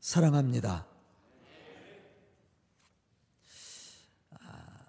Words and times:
사랑합니다. 0.00 0.86
아, 4.30 4.86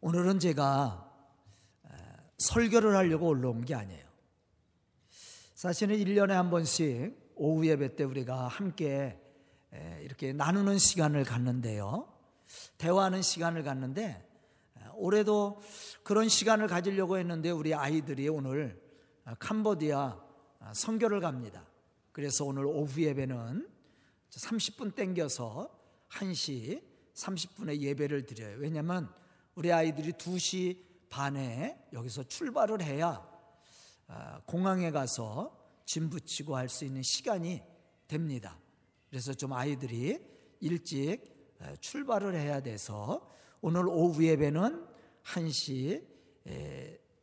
오늘은 0.00 0.38
제가 0.38 1.02
설교를 2.38 2.96
하려고 2.96 3.28
올라온 3.28 3.64
게 3.64 3.74
아니에요. 3.74 4.06
사실은 5.54 5.96
1년에 5.96 6.30
한 6.30 6.50
번씩 6.50 7.34
오후 7.34 7.66
예배 7.66 7.96
때 7.96 8.04
우리가 8.04 8.48
함께 8.48 9.20
이렇게 10.00 10.32
나누는 10.32 10.78
시간을 10.78 11.24
갖는데요. 11.24 12.10
대화하는 12.78 13.20
시간을 13.20 13.64
갖는데 13.64 14.26
올해도 14.94 15.60
그런 16.02 16.28
시간을 16.30 16.68
가지려고 16.68 17.18
했는데 17.18 17.50
우리 17.50 17.74
아이들이 17.74 18.28
오늘 18.28 18.80
캄보디아 19.38 20.22
선교를 20.72 21.20
갑니다. 21.20 21.66
그래서 22.16 22.46
오늘 22.46 22.64
오후 22.64 23.02
예배는 23.02 23.68
30분 24.30 24.94
땡겨서 24.94 25.68
1시 26.08 26.82
30분에 27.12 27.78
예배를 27.78 28.24
드려요. 28.24 28.56
왜냐하면 28.58 29.12
우리 29.54 29.70
아이들이 29.70 30.12
2시 30.12 30.82
반에 31.10 31.78
여기서 31.92 32.22
출발을 32.22 32.80
해야 32.80 33.22
아, 34.06 34.40
공항에 34.46 34.90
가서 34.92 35.54
짐 35.84 36.08
붙이고 36.08 36.56
할 36.56 36.70
수 36.70 36.86
있는 36.86 37.02
시간이 37.02 37.62
됩니다. 38.08 38.58
그래서 39.10 39.34
좀 39.34 39.52
아이들이 39.52 40.18
일찍 40.60 41.22
출발을 41.80 42.34
해야 42.34 42.62
돼서 42.62 43.30
오늘 43.60 43.86
오후 43.88 44.24
예배는 44.24 44.86
1시 45.22 46.02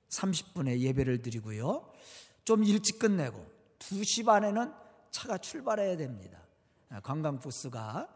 30분에 0.10 0.78
예배를 0.78 1.24
드리고요. 1.24 1.92
좀 2.46 2.64
일찍 2.64 3.00
끝내고 3.00 3.44
2시 3.80 4.28
반에는 4.28 4.83
차가 5.14 5.38
출발해야 5.38 5.96
됩니다. 5.96 6.42
아, 6.90 7.00
관광버스가 7.00 8.10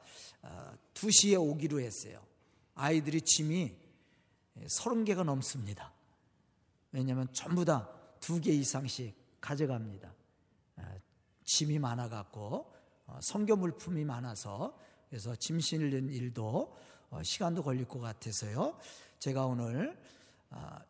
2시에 0.95 1.37
아, 1.37 1.39
오기로 1.39 1.79
했어요. 1.79 2.25
아이들이 2.73 3.21
짐이 3.21 3.77
30개가 4.65 5.23
넘습니다. 5.23 5.93
왜냐하면 6.91 7.31
전부 7.33 7.63
다 7.63 7.87
두 8.19 8.41
개 8.41 8.51
이상씩 8.51 9.15
가져갑니다. 9.39 10.11
아, 10.77 10.95
짐이 11.45 11.77
많아갖고 11.79 12.73
어, 13.05 13.19
성교 13.21 13.55
물품이 13.57 14.03
많아서 14.03 14.75
그래서 15.07 15.35
짐 15.35 15.59
실는 15.59 16.09
일도 16.09 16.75
어, 17.11 17.23
시간도 17.23 17.61
걸릴 17.63 17.85
것 17.85 17.99
같아서요. 17.99 18.77
제가 19.19 19.45
오늘 19.45 19.97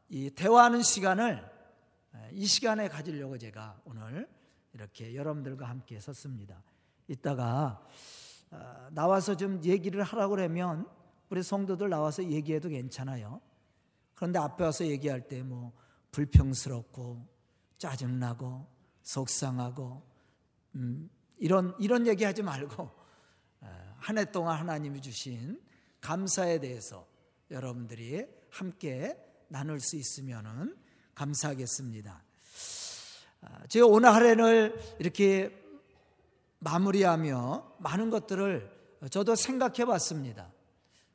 이 0.09 0.29
대화하는 0.29 0.81
시간을 0.83 1.43
이 2.31 2.45
시간에 2.45 2.87
가지려고 2.87 3.37
제가 3.37 3.81
오늘 3.85 4.27
이렇게 4.77 5.15
여러분들과 5.15 5.67
함께 5.67 5.99
섰습니다. 5.99 6.61
이따가 7.07 7.83
어, 8.51 8.87
나와서 8.91 9.35
좀 9.35 9.63
얘기를 9.63 10.03
하라고 10.03 10.35
그러면 10.35 10.87
우리 11.29 11.41
성도들 11.41 11.89
나와서 11.89 12.23
얘기해도 12.23 12.69
괜찮아요. 12.69 13.41
그런데 14.13 14.39
앞에 14.39 14.63
와서 14.63 14.85
얘기할 14.85 15.27
때 15.27 15.41
뭐 15.41 15.73
불평스럽고 16.11 17.27
짜증나고 17.77 18.65
속상하고 19.03 20.03
음, 20.75 21.09
이런 21.37 21.75
이런 21.79 22.07
얘기하지 22.07 22.43
말고 22.43 22.83
어, 23.61 23.95
한해 23.97 24.31
동안 24.31 24.59
하나님이 24.59 25.01
주신 25.01 25.61
감사에 26.01 26.59
대해서 26.59 27.07
여러분들이 27.51 28.25
함께 28.49 29.17
나눌 29.47 29.79
수 29.79 29.95
있으면은 29.95 30.75
감사하겠습니다. 31.15 32.26
아, 33.41 33.67
제가 33.67 33.85
오늘 33.85 34.13
하루를 34.13 34.97
이렇게 34.99 35.55
마무리하며 36.59 37.75
많은 37.79 38.09
것들을 38.09 38.77
저도 39.11 39.35
생각해 39.35 39.85
봤습니다. 39.85 40.51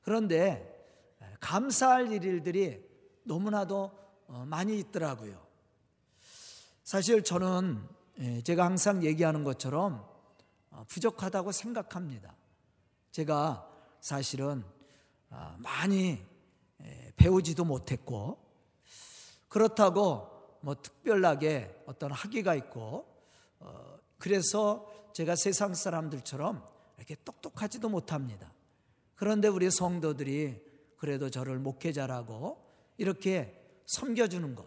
그런데 0.02 0.68
감사할 1.40 2.12
일들이 2.12 2.82
너무나도 3.24 3.90
어, 4.28 4.44
많이 4.46 4.78
있더라고요. 4.78 5.40
사실 6.84 7.22
저는 7.22 7.86
예, 8.18 8.40
제가 8.42 8.64
항상 8.64 9.02
얘기하는 9.02 9.44
것처럼 9.44 10.06
어, 10.70 10.84
부족하다고 10.88 11.52
생각합니다. 11.52 12.34
제가 13.10 13.68
사실은 14.00 14.64
아, 15.30 15.56
많이 15.58 16.24
예, 16.82 17.12
배우지도 17.16 17.64
못했고 17.64 18.38
그렇다고 19.48 20.31
뭐 20.62 20.74
특별하게 20.80 21.82
어떤 21.86 22.10
학위가 22.12 22.54
있고 22.54 23.06
어, 23.60 23.98
그래서 24.18 24.90
제가 25.12 25.36
세상 25.36 25.74
사람들처럼 25.74 26.64
이렇게 26.96 27.16
똑똑하지도 27.24 27.88
못합니다. 27.88 28.52
그런데 29.14 29.48
우리 29.48 29.70
성도들이 29.70 30.62
그래도 30.96 31.30
저를 31.30 31.58
목회자라고 31.58 32.64
이렇게 32.96 33.60
섬겨주는 33.86 34.54
것. 34.54 34.66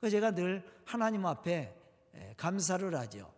그 0.00 0.10
제가 0.10 0.32
늘 0.32 0.64
하나님 0.84 1.26
앞에 1.26 1.74
감사를 2.36 2.94
하죠. 3.00 3.30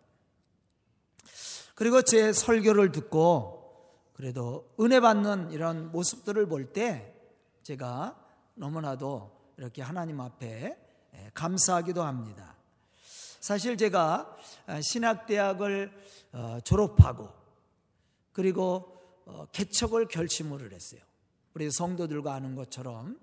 그리고 1.75 2.01
제 2.01 2.33
설교를 2.33 2.91
듣고 2.91 4.01
그래도 4.13 4.73
은혜 4.79 4.99
받는 4.99 5.51
이런 5.51 5.91
모습들을 5.91 6.47
볼 6.47 6.73
때 6.73 7.13
제가 7.63 8.17
너무나도 8.55 9.53
이렇게 9.57 9.81
하나님 9.81 10.19
앞에 10.21 10.47
예, 10.47 10.86
감사하기도 11.33 12.03
합니다. 12.03 12.55
사실 13.39 13.77
제가 13.77 14.35
아, 14.65 14.81
신학대학을 14.81 15.91
어, 16.33 16.59
졸업하고 16.63 17.31
그리고 18.33 18.97
어, 19.25 19.45
개척을 19.51 20.07
결심을 20.07 20.71
했어요. 20.71 21.01
우리 21.53 21.71
성도들과 21.71 22.33
아는 22.33 22.55
것처럼 22.55 23.19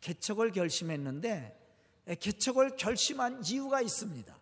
개척을 0.00 0.52
결심했는데 0.52 1.60
예, 2.08 2.14
개척을 2.14 2.76
결심한 2.76 3.42
이유가 3.46 3.80
있습니다. 3.80 4.34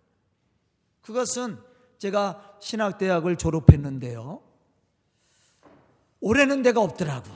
그것은 1.03 1.59
제가 1.99 2.57
신학대학을 2.61 3.37
졸업했는데요. 3.37 4.43
올해는 6.21 6.63
데가 6.63 6.81
없더라고. 6.81 7.31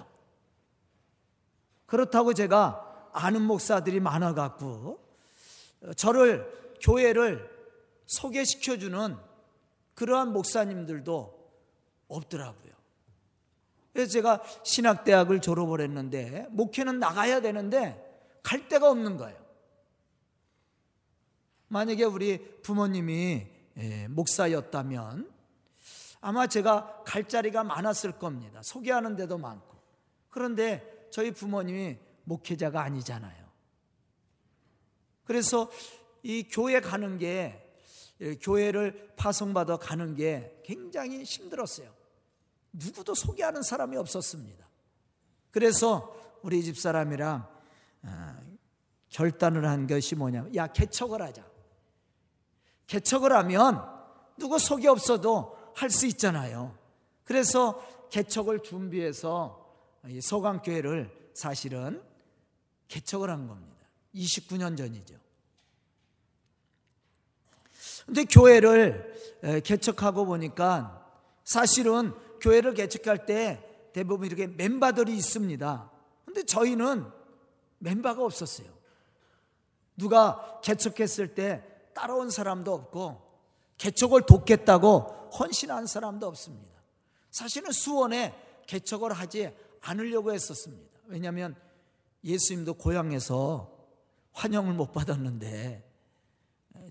그렇다고 1.87 2.35
제가 2.35 3.11
아는 3.13 3.43
목사들이 3.43 4.01
많아갖고 4.01 5.06
저를 5.97 6.47
교회를 6.81 7.51
소개시켜 8.07 8.79
주는 8.79 9.17
그러한 9.95 10.33
목사님들도 10.33 11.37
없더라고요. 12.09 12.73
그래서 13.93 14.13
제가 14.13 14.43
신학대학을 14.63 15.41
졸업을 15.41 15.81
했는데 15.81 16.47
목회는 16.51 16.99
나가야 16.99 17.41
되는데 17.41 18.03
갈 18.43 18.69
데가 18.69 18.91
없는 18.91 19.17
거예요. 19.17 19.37
만약에 21.69 22.05
우리 22.05 22.61
부모님이 22.63 23.47
예, 23.79 24.09
목사였다면 24.09 25.31
아마 26.21 26.47
제가 26.47 27.03
갈 27.05 27.29
자리가 27.29 27.65
많았을 27.65 28.13
겁니다. 28.13 28.61
소개하는 28.65 29.17
데도 29.17 29.39
많고. 29.39 29.77
그런데 30.31 31.09
저희 31.11 31.31
부모님이 31.31 31.99
목회자가 32.25 32.83
아니잖아요. 32.83 33.46
그래서 35.27 35.71
이 36.23 36.49
교회 36.51 36.81
가는 36.81 37.19
게 37.19 37.63
교회를 38.41 39.13
파송받아 39.17 39.77
가는 39.77 40.15
게 40.15 40.59
굉장히 40.65 41.23
힘들었어요. 41.23 41.95
누구도 42.73 43.15
소개하는 43.15 43.63
사람이 43.63 43.97
없었습니다. 43.99 44.67
그래서 45.51 46.17
우리 46.43 46.63
집 46.63 46.79
사람이랑 46.79 47.47
어, 48.03 48.37
결단을 49.11 49.67
한 49.67 49.87
것이 49.87 50.15
뭐냐면 50.15 50.55
야 50.55 50.67
개척을 50.67 51.21
하자. 51.21 51.45
개척을 52.87 53.33
하면 53.33 53.83
누구 54.39 54.59
소개 54.59 54.89
없어도 54.89 55.57
할 55.75 55.91
수 55.91 56.07
있잖아요. 56.07 56.77
그래서 57.25 57.85
개척을 58.11 58.63
준비해서 58.63 59.77
소강교회를 60.23 61.31
사실은 61.35 62.03
개척을 62.89 63.29
한 63.29 63.47
겁니다. 63.47 63.77
29년 64.15 64.79
전이죠. 64.79 65.26
근데 68.05 68.25
교회를 68.25 69.63
개척하고 69.65 70.27
보니까 70.27 71.07
사실은 71.45 72.13
교회를 72.41 72.75
개척할 72.75 73.25
때 73.25 73.63
대부분 73.93 74.27
이렇게 74.27 74.47
멤버들이 74.47 75.17
있습니다. 75.17 75.91
근데 76.25 76.43
저희는 76.43 77.07
멤버가 77.79 78.25
없었어요. 78.25 78.69
누가 79.97 80.61
개척했을 80.63 81.35
때 81.35 81.65
따라온 81.95 82.29
사람도 82.31 82.75
없고 82.75 83.23
개척을 83.79 84.23
돕겠다고 84.23 85.31
헌신한 85.39 85.87
사람도 85.87 86.27
없습니다. 86.27 86.77
사실은 87.31 87.71
수원에 87.73 88.35
개척을 88.67 89.13
하지 89.13 89.55
않으려고 89.81 90.33
했었습니다. 90.33 90.99
왜냐하면 91.07 91.55
예수님도 92.25 92.75
고향에서 92.75 93.71
환영을 94.33 94.75
못 94.75 94.93
받았는데 94.93 95.85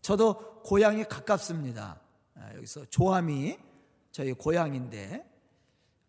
저도 0.02 0.55
고향이 0.66 1.04
가깝습니다. 1.04 2.02
아, 2.36 2.54
여기서 2.56 2.86
조함이 2.86 3.58
저희 4.12 4.34
고향인데 4.34 5.32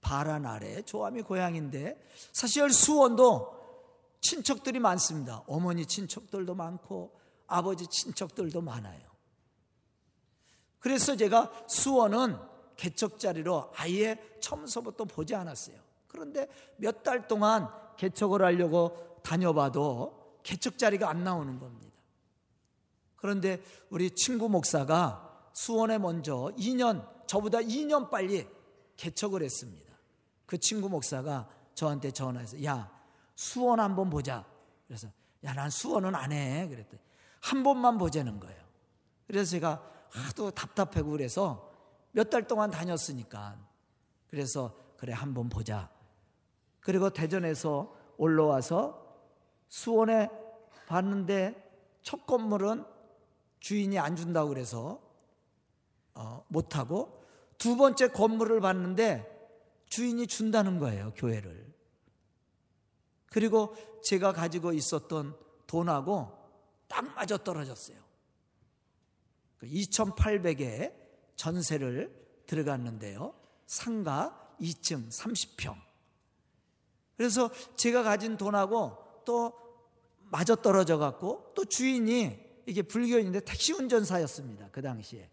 바란 0.00 0.47
아래 0.47 0.81
조암이 0.81 1.23
고향인데 1.23 2.00
사실 2.32 2.70
수원도 2.70 3.55
친척들이 4.23 4.79
많습니다. 4.81 5.43
어머니 5.47 5.85
친척들도 5.85 6.55
많고 6.55 7.12
아버지 7.47 7.87
친척들도 7.87 8.62
많아요. 8.62 9.00
그래서 10.79 11.17
제가 11.17 11.52
수원은 11.69 12.38
개척자리로 12.76 13.73
아예 13.76 14.17
처음서부터 14.41 15.05
보지 15.05 15.35
않았어요. 15.35 15.76
그런데 16.09 16.49
몇 16.76 17.02
달 17.02 17.29
동안 17.29 17.69
개척을 17.99 18.43
하려고 18.43 19.20
다녀봐도 19.23 20.41
개척자리가 20.43 21.11
안 21.11 21.25
나오는 21.25 21.59
겁니다. 21.59 21.86
그런데 23.26 23.61
우리 23.90 24.12
친구 24.12 24.49
목사가 24.49 25.49
수원에 25.52 25.99
먼저 25.99 26.52
2년, 26.56 27.05
저보다 27.26 27.58
2년 27.58 28.08
빨리 28.08 28.46
개척을 28.96 29.43
했습니다. 29.43 29.93
그 30.46 30.58
친구 30.58 30.88
목사가 30.88 31.49
저한테 31.75 32.12
전화해서 32.12 32.62
야, 32.62 32.88
수원 33.34 33.81
한번 33.81 34.11
보자. 34.11 34.44
그래서 34.87 35.08
야, 35.43 35.52
난 35.55 35.70
수원은 35.70 36.14
안 36.14 36.31
해. 36.31 36.69
그랬더니 36.69 37.02
한 37.40 37.64
번만 37.64 37.99
보자는 37.99 38.38
거예요. 38.38 38.62
그래서 39.26 39.50
제가 39.50 39.82
하도 40.11 40.52
답답하고 40.52 41.11
그래서 41.11 41.73
몇 42.12 42.31
달 42.31 42.46
동안 42.46 42.70
다녔으니까 42.70 43.58
그래서 44.28 44.73
그래 44.96 45.12
한 45.12 45.34
번 45.34 45.49
보자. 45.49 45.90
그리고 46.78 47.11
대전에서 47.11 47.93
올라와서 48.19 49.05
수원에 49.67 50.31
봤는데 50.87 51.67
첫 52.05 52.25
건물은 52.25 52.94
주인이 53.67 53.99
안 53.99 54.15
준다고 54.15 54.51
그래서 54.51 55.03
어, 56.15 56.45
못하고 56.47 57.25
두 57.59 57.77
번째 57.77 58.13
건물을 58.13 58.61
봤는데 58.61 59.27
주인이 59.89 60.25
준다는 60.29 60.79
거예요, 60.79 61.13
교회를. 61.17 61.75
그리고 63.29 63.75
제가 64.05 64.33
가지고 64.33 64.73
있었던 64.73 65.37
돈하고 65.67 66.31
딱 66.87 67.13
맞아 67.17 67.37
떨어졌어요. 67.37 67.99
2,800에 69.65 70.93
그 70.93 71.33
전세를 71.35 72.45
들어갔는데요. 72.47 73.35
상가 73.67 74.55
2층 74.61 75.11
30평. 75.11 75.77
그래서 77.17 77.51
제가 77.75 78.05
가진 78.05 78.37
돈하고 78.37 78.97
또 79.25 79.53
맞아 80.21 80.55
떨어져 80.55 80.99
갖고 80.99 81.51
또 81.57 81.65
주인이 81.65 82.46
이게 82.67 82.83
불교인인데 82.83 83.41
택시 83.41 83.73
운전사였습니다. 83.73 84.69
그 84.73 84.83
당시에. 84.83 85.31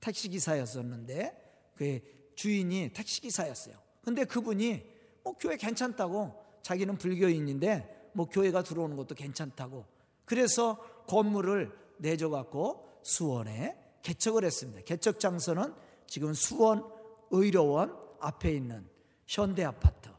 택시 0.00 0.28
기사였었는데 0.30 1.72
그 1.76 2.00
주인이 2.34 2.92
택시 2.94 3.20
기사였어요. 3.20 3.76
근데 4.02 4.24
그분이 4.24 4.82
뭐 5.22 5.34
교회 5.38 5.56
괜찮다고 5.56 6.34
자기는 6.62 6.96
불교인인데 6.96 8.10
뭐 8.14 8.26
교회가 8.26 8.62
들어오는 8.62 8.96
것도 8.96 9.14
괜찮다고 9.14 9.84
그래서 10.24 10.78
건물을 11.06 11.70
내줘 11.98 12.30
갖고 12.30 12.88
수원에 13.02 13.76
개척을 14.02 14.44
했습니다. 14.44 14.80
개척 14.82 15.20
장소는 15.20 15.74
지금 16.06 16.32
수원 16.32 16.84
의료원 17.30 17.94
앞에 18.20 18.52
있는 18.52 18.88
현대 19.26 19.64
아파트. 19.64 20.10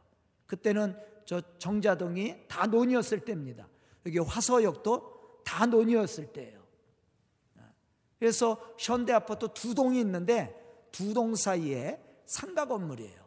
그때는 0.45 0.95
저 1.25 1.41
정자동이 1.57 2.47
다 2.47 2.67
논이었을 2.67 3.21
때입니다. 3.21 3.67
여기 4.05 4.19
화서역도 4.19 5.20
다 5.51 5.65
논이었을 5.65 6.31
때예요. 6.31 6.61
그래서 8.17 8.73
현대 8.79 9.11
아파트 9.11 9.49
두 9.53 9.75
동이 9.75 9.99
있는데 9.99 10.57
두 10.93 11.13
동 11.13 11.35
사이에 11.35 12.01
상가 12.25 12.65
건물이에요. 12.65 13.21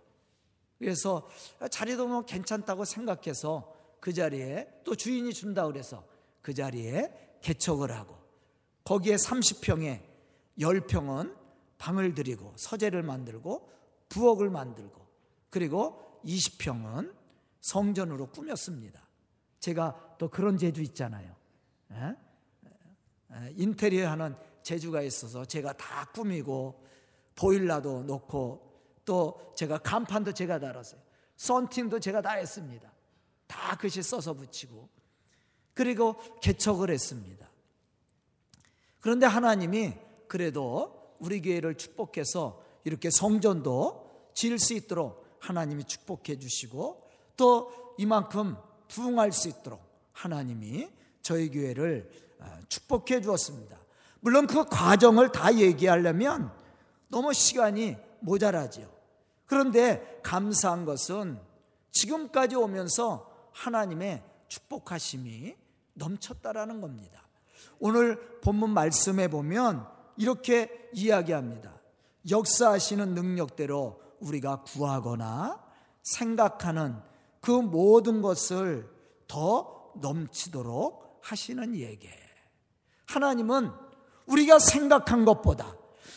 그래서 0.79 1.29
자리도 1.71 2.09
뭐 2.09 2.23
괜찮다고 2.23 2.87
생각해서 2.87 3.75
그 4.01 4.15
자리에 4.15 4.69
또 4.85 4.95
주인이 4.95 5.35
준다 5.35 5.67
그래서 5.67 6.03
그 6.41 6.55
자리에 6.55 7.39
개척을 7.43 7.93
하고 7.93 8.17
거기에 8.85 9.17
30평에 9.17 10.03
10평은 10.59 11.37
방을 11.77 12.15
들이고 12.15 12.55
서재를 12.57 13.03
만들고 13.03 13.71
부엌을 14.09 14.49
만들고 14.49 15.07
그리고 15.51 16.21
20평은 16.25 17.15
성전으로 17.61 18.29
꾸몄습니다. 18.31 19.03
제가 19.61 20.17
또 20.19 20.29
그런 20.31 20.57
재주 20.57 20.81
있잖아요. 20.83 21.44
에? 21.93 22.17
인테리어 23.57 24.11
하는 24.11 24.37
재주가 24.63 25.03
있어서 25.03 25.45
제가 25.45 25.73
다 25.75 26.07
꾸미고 26.13 26.85
보일러도 27.37 28.05
놓고 28.05 28.75
또 29.05 29.53
제가 29.57 29.79
간판도 29.79 30.33
제가 30.33 30.59
달았어요. 30.59 31.01
썬팅도 31.37 32.01
제가 32.01 32.23
다 32.23 32.33
했습니다. 32.33 32.93
다 33.47 33.77
글씨 33.77 34.03
써서 34.03 34.35
붙이고 34.35 34.89
그리고 35.75 36.17
개척을 36.41 36.91
했습니다. 36.91 37.49
그런데 39.01 39.27
하나님이 39.27 39.95
그래도 40.29 41.15
우리 41.19 41.43
교회를 41.43 41.77
축복해서 41.77 42.63
이렇게 42.85 43.11
성전도 43.11 44.31
지을 44.35 44.59
수 44.59 44.75
있도록 44.75 45.37
하나님이 45.41 45.85
축복해 45.85 46.39
주시고 46.39 47.09
또 47.37 47.95
이만큼 47.99 48.57
부흥할 48.89 49.33
수 49.33 49.49
있도록 49.49 49.83
하나님이 50.13 50.89
저희 51.25 51.51
교회를 51.51 52.09
아, 52.39 52.61
축복해 52.69 53.21
주었습니다. 53.23 53.77
물론 54.21 54.47
그 54.47 54.65
과정을 54.65 55.33
다 55.33 55.55
얘기하려면 55.57 56.53
너무 57.09 57.33
시간이 57.33 57.97
모자라지요. 58.21 58.89
그런데 59.47 60.21
감사한 60.23 60.85
것은 60.85 61.41
지금까지 61.91 62.57
오면서 62.57 63.31
하나님의 63.53 64.23
축복하심이 64.49 65.57
넘쳤다라는 65.95 66.81
겁니다. 66.81 67.27
오늘 67.79 68.41
본문 68.41 68.71
말씀에 68.71 69.29
보면 69.29 69.87
이렇게 70.17 70.89
이야기합니다. 70.93 71.73
역사하시는 72.31 73.15
능력대로 73.15 74.01
우리가 74.21 74.63
구하거나 74.63 75.63
생각하는 76.03 77.01
그 77.41 77.51
모든 77.51 78.23
것을 78.23 78.91
더 79.27 79.93
넘치도록 80.01 81.04
하시는 81.25 81.75
예계. 81.77 82.11
하나님은 83.07 83.71
우리가 84.27 84.59
생각한 84.59 85.25
것보다, 85.25 85.75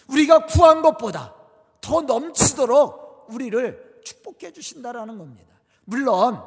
우리가 0.09 0.45
구한 0.45 0.81
것보다 0.81 1.33
더 1.81 2.01
넘치도록 2.01 3.27
우리를 3.29 4.01
축복해 4.03 4.51
주신다라는 4.53 5.17
겁니다. 5.17 5.55
물론 5.85 6.41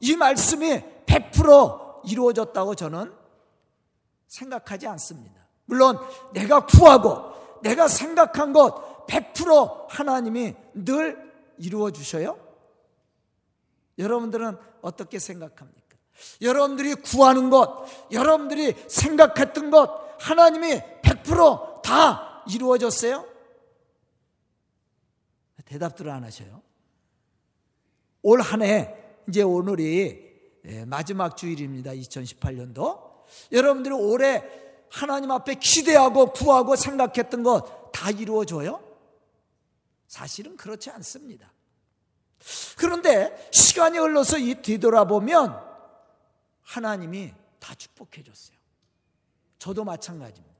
이 0.00 0.16
말씀이 0.16 0.80
100% 1.06 2.04
이루어졌다고 2.04 2.74
저는 2.74 3.12
생각하지 4.26 4.86
않습니다. 4.86 5.40
물론 5.66 5.98
내가 6.32 6.64
구하고 6.66 7.60
내가 7.62 7.88
생각한 7.88 8.52
것 8.52 9.06
100% 9.06 9.86
하나님이 9.88 10.54
늘 10.74 11.30
이루어 11.58 11.90
주셔요? 11.90 12.38
여러분들은 13.98 14.56
어떻게 14.80 15.18
생각합니까? 15.18 15.79
여러분들이 16.40 16.94
구하는 16.94 17.50
것, 17.50 17.86
여러분들이 18.10 18.74
생각했던 18.88 19.70
것 19.70 20.16
하나님이 20.20 20.80
100%다 21.02 22.44
이루어졌어요? 22.48 23.26
대답들을 25.64 26.10
안 26.10 26.24
하셔요. 26.24 26.62
올 28.22 28.40
한 28.40 28.62
해, 28.62 28.94
이제 29.28 29.42
오늘이 29.42 30.28
예, 30.66 30.84
마지막 30.84 31.36
주일입니다. 31.36 31.92
2018년도. 31.92 33.10
여러분들이 33.52 33.94
올해 33.94 34.42
하나님 34.90 35.30
앞에 35.30 35.54
기대하고 35.54 36.32
구하고 36.32 36.76
생각했던 36.76 37.42
것 37.42 37.80
다 37.92 38.10
이루어져요? 38.10 38.82
사실은 40.06 40.56
그렇지 40.56 40.90
않습니다. 40.90 41.52
그런데 42.76 43.48
시간이 43.52 43.98
흘러서 43.98 44.38
이 44.38 44.54
뒤돌아보면 44.56 45.69
하나님이 46.70 47.34
다 47.58 47.74
축복해 47.74 48.22
줬어요. 48.22 48.56
저도 49.58 49.84
마찬가지입니다. 49.84 50.56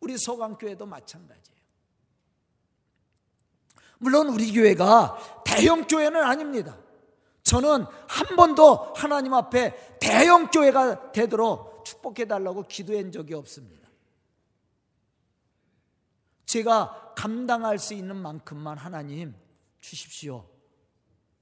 우리 0.00 0.18
서강교회도 0.18 0.84
마찬가지. 0.84 1.50
물론 3.98 4.28
우리 4.28 4.52
교회가 4.52 5.42
대형 5.46 5.86
교회는 5.86 6.22
아닙니다. 6.22 6.76
저는 7.44 7.86
한 8.08 8.36
번도 8.36 8.92
하나님 8.94 9.32
앞에 9.32 9.98
대형 9.98 10.50
교회가 10.50 11.12
되도록 11.12 11.84
축복해 11.86 12.26
달라고 12.26 12.64
기도한 12.64 13.10
적이 13.10 13.34
없습니다. 13.34 13.88
제가 16.44 17.14
감당할 17.16 17.78
수 17.78 17.94
있는 17.94 18.16
만큼만 18.16 18.76
하나님 18.76 19.34
주십시오. 19.80 20.46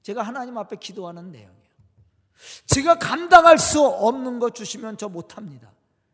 제가 0.01 0.21
하나님 0.21 0.57
앞에 0.57 0.77
기도하는 0.77 1.31
내용이에요. 1.31 1.62
제가 2.65 2.99
감당할 2.99 3.57
수 3.57 3.85
없는 3.85 4.39
것 4.39 4.55
주시면 4.55 4.97
저 4.97 5.09
못합니다. 5.09 5.71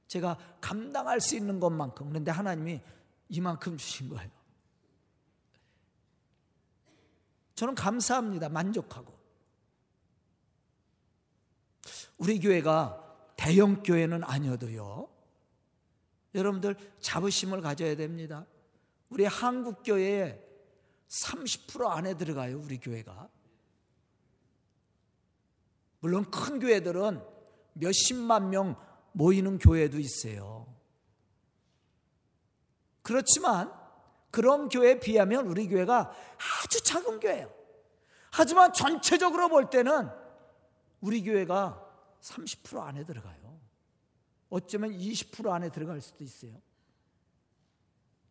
제가 0.08 0.38
감당할 0.60 1.22
수 1.22 1.36
있는 1.36 1.60
것만큼. 1.60 2.10
그런데 2.10 2.32
하나님이 2.32 2.82
이만큼 3.30 3.78
주신 3.78 4.10
거예요. 4.10 4.30
저는 7.56 7.76
감사합니다. 7.76 8.50
만족하고. 8.50 9.14
우리 12.18 12.40
교회가 12.40 13.34
대형 13.38 13.84
교회는 13.84 14.24
아니어도요. 14.24 15.10
여러분들 16.36 16.76
자부심을 17.00 17.62
가져야 17.62 17.96
됩니다. 17.96 18.46
우리 19.10 19.26
한국 19.26 19.82
교회에 19.84 20.40
30% 21.08 21.88
안에 21.88 22.16
들어가요, 22.16 22.60
우리 22.60 22.78
교회가. 22.78 23.30
물론 26.00 26.30
큰 26.32 26.60
교회들은 26.60 27.22
몇십만 27.74 28.50
명 28.50 28.76
모이는 29.12 29.58
교회도 29.60 30.00
있어요. 30.00 30.74
그렇지만 33.02 33.74
그런 34.32 34.70
교회에 34.70 35.00
비하면 35.00 35.48
우리 35.48 35.68
교회가 35.68 36.14
아주 36.64 36.84
작은 36.84 37.20
교회예요. 37.20 37.52
하지만 38.32 38.72
전체적으로 38.74 39.50
볼 39.50 39.70
때는 39.70 40.10
우리 41.02 41.24
교회가 41.24 41.86
30% 42.22 42.80
안에 42.82 43.06
들어가요. 43.06 43.60
어쩌면 44.50 44.92
20% 44.92 45.50
안에 45.52 45.70
들어갈 45.70 46.02
수도 46.02 46.24
있어요. 46.24 46.62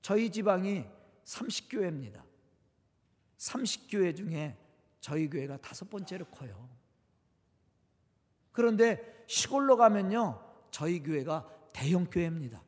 저희 0.03 0.31
지방이 0.31 0.85
30교회입니다. 1.25 2.23
30교회 3.39 4.17
중에 4.17 4.57
저희 5.01 5.29
교회가 5.29 5.59
다섯 5.59 5.89
번째로 5.91 6.25
커요. 6.27 6.78
그런데 8.59 9.25
시골로 9.29 9.77
가면요, 9.77 10.45
저희 10.73 11.01
교회가 11.01 11.49
대형 11.73 12.07
교회입니다. 12.07 12.61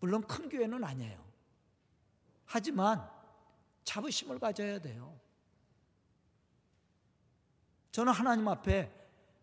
물론 0.00 0.22
큰 0.22 0.48
교회는 0.48 0.82
아니에요. 0.82 1.24
하지만 2.44 3.08
자부심을 3.84 4.40
가져야 4.40 4.80
돼요. 4.80 5.16
저는 7.92 8.12
하나님 8.12 8.48
앞에 8.48 8.92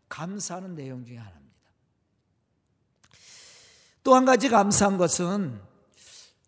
감사하는 0.09 0.75
내용 0.75 1.05
중에 1.05 1.15
하나입니다. 1.15 1.69
또 4.03 4.13
한 4.15 4.25
가지 4.25 4.49
감사한 4.49 4.97
것은 4.97 5.61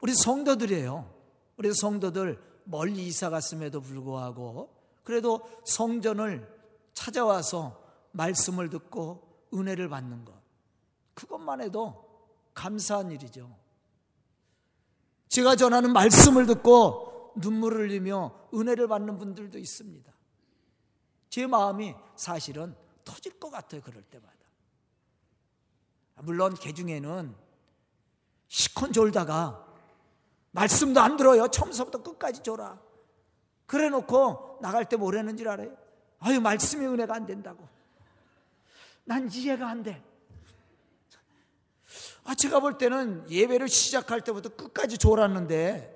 우리 0.01 0.13
성도들이에요. 0.13 1.09
우리 1.55 1.73
성도들 1.73 2.37
멀리 2.65 3.07
이사 3.07 3.29
갔음에도 3.29 3.79
불구하고 3.79 4.78
그래도 5.09 5.41
성전을 5.65 6.47
찾아와서 6.93 7.81
말씀을 8.11 8.69
듣고 8.69 9.47
은혜를 9.51 9.89
받는 9.89 10.23
것. 10.23 10.39
그것만 11.15 11.61
해도 11.61 12.29
감사한 12.53 13.09
일이죠. 13.09 13.57
제가 15.27 15.55
전하는 15.55 15.93
말씀을 15.93 16.45
듣고 16.45 17.33
눈물을 17.37 17.89
흘리며 17.89 18.49
은혜를 18.53 18.87
받는 18.87 19.17
분들도 19.17 19.57
있습니다. 19.57 20.13
제 21.31 21.47
마음이 21.47 21.95
사실은 22.15 22.75
터질 23.03 23.39
것 23.39 23.49
같아요. 23.49 23.81
그럴 23.81 24.03
때마다. 24.03 24.35
물론 26.17 26.53
개 26.53 26.71
중에는 26.71 27.35
시컨 28.47 28.93
졸다가 28.93 29.65
말씀도 30.51 31.01
안 31.01 31.17
들어요. 31.17 31.47
처음부터 31.47 32.03
끝까지 32.03 32.43
졸아. 32.43 32.88
그래 33.69 33.89
놓고 33.89 34.57
나갈 34.63 34.89
때 34.89 34.95
뭐라는 34.97 35.37
줄 35.37 35.47
알아요? 35.47 35.77
아유, 36.17 36.41
말씀이 36.41 36.83
은혜가 36.87 37.13
안 37.13 37.27
된다고. 37.27 37.69
난 39.05 39.31
이해가 39.31 39.69
안 39.69 39.83
돼. 39.83 40.03
아, 42.23 42.33
제가 42.33 42.61
볼 42.61 42.79
때는 42.79 43.29
예배를 43.29 43.67
시작할 43.69 44.21
때부터 44.21 44.55
끝까지 44.55 44.97
졸았는데, 44.97 45.95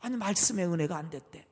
아니, 0.00 0.18
말씀의 0.18 0.66
은혜가 0.66 0.98
안 0.98 1.08
됐대. 1.08 1.48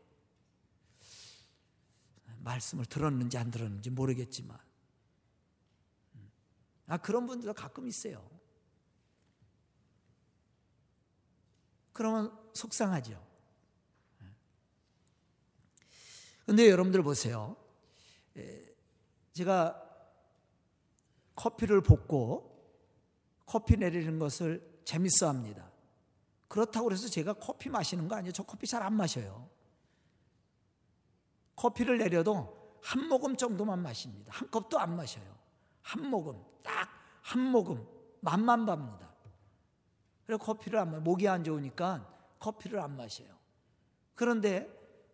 말씀을 2.41 2.85
들었는지 2.85 3.39
안 3.39 3.51
들었는지 3.51 3.89
모르겠지만. 3.89 4.59
아, 6.87 6.99
그런 6.99 7.27
분들도 7.27 7.55
가끔 7.55 7.89
있어요. 7.89 8.23
그러면 11.95 12.39
속상하죠. 12.53 13.36
근데 16.47 16.71
여러분들 16.71 17.03
보세요. 17.03 17.57
제가 19.33 19.83
커피를 21.35 21.83
볶고 21.83 22.57
커피 23.45 23.77
내리는 23.77 24.19
것을 24.19 24.81
재밌어 24.85 25.29
합니다. 25.29 25.71
그렇다고 26.49 26.91
해서 26.93 27.09
제가 27.09 27.35
커피 27.35 27.69
마시는 27.69 28.09
거 28.09 28.15
아니에요. 28.17 28.33
저 28.33 28.43
커피 28.45 28.67
잘 28.67 28.83
안 28.83 28.95
마셔요. 28.95 29.51
커피를 31.57 31.99
내려도 31.99 32.79
한 32.83 33.09
모금 33.09 33.37
정도만 33.37 33.83
마십니다. 33.83 34.33
한 34.33 34.51
컵도 34.51 34.79
안 34.79 34.97
마셔요. 34.97 35.37
한 35.83 36.09
모금, 36.09 36.43
딱 36.63 36.97
한 37.27 37.41
모금, 37.41 37.85
맛만 38.21 38.67
봅니다. 38.67 39.13
그래서 40.25 40.43
커피를 40.43 40.79
안 40.79 40.93
마, 40.93 41.01
목이 41.01 41.27
안 41.27 41.43
좋으니까 41.43 42.07
커피를 42.39 42.79
안 42.79 42.97
마셔요. 42.97 43.29
그런데 44.15 44.71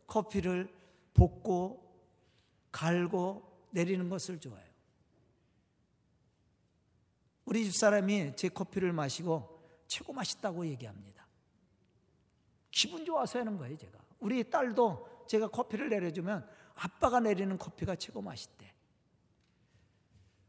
커피를 0.06 0.70
볶고 1.14 1.82
갈고 2.70 3.66
내리는 3.70 4.08
것을 4.08 4.40
좋아해요. 4.40 4.72
우리 7.44 7.64
집사람이 7.64 8.36
제 8.36 8.48
커피를 8.48 8.92
마시고 8.92 9.60
최고 9.86 10.12
맛있다고 10.12 10.66
얘기합니다. 10.66 11.26
기분 12.70 13.04
좋아서 13.04 13.38
하는 13.38 13.58
거예요, 13.58 13.76
제가. 13.76 13.98
우리 14.20 14.48
딸도 14.48 15.26
제가 15.28 15.48
커피를 15.48 15.88
내려주면 15.88 16.48
아빠가 16.74 17.20
내리는 17.20 17.56
커피가 17.58 17.96
최고 17.96 18.22
맛있대. 18.22 18.72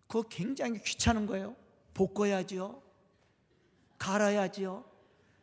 그거 0.08 0.27
굉장히 0.29 0.82
귀찮은 0.82 1.25
거예요. 1.25 1.55
볶아야지요. 1.93 2.82
갈아야지요. 3.98 4.86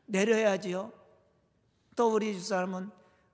내려야지요. 0.06 0.92
또 1.96 2.14
우리 2.14 2.34
집사람은 2.34 2.90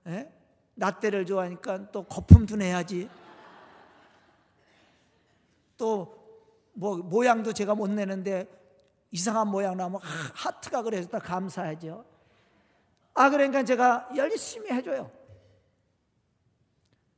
예? 0.07 0.36
라떼를 0.77 1.25
좋아하니까 1.25 1.91
또 1.91 2.03
거품도 2.03 2.55
내야지. 2.55 3.09
또 5.77 6.17
뭐 6.79 6.95
모양도 6.97 7.53
제가 7.53 7.73
못 7.73 7.89
내는데 7.89 8.47
이상한 9.09 9.47
모양 9.47 9.75
나면 9.75 9.99
하트가 10.03 10.83
그래서 10.83 11.09
다 11.09 11.17
감사하죠. 11.17 12.05
아 13.15 13.29
그러니까 13.31 13.63
제가 13.63 14.09
열심히 14.15 14.69
해줘요. 14.71 15.11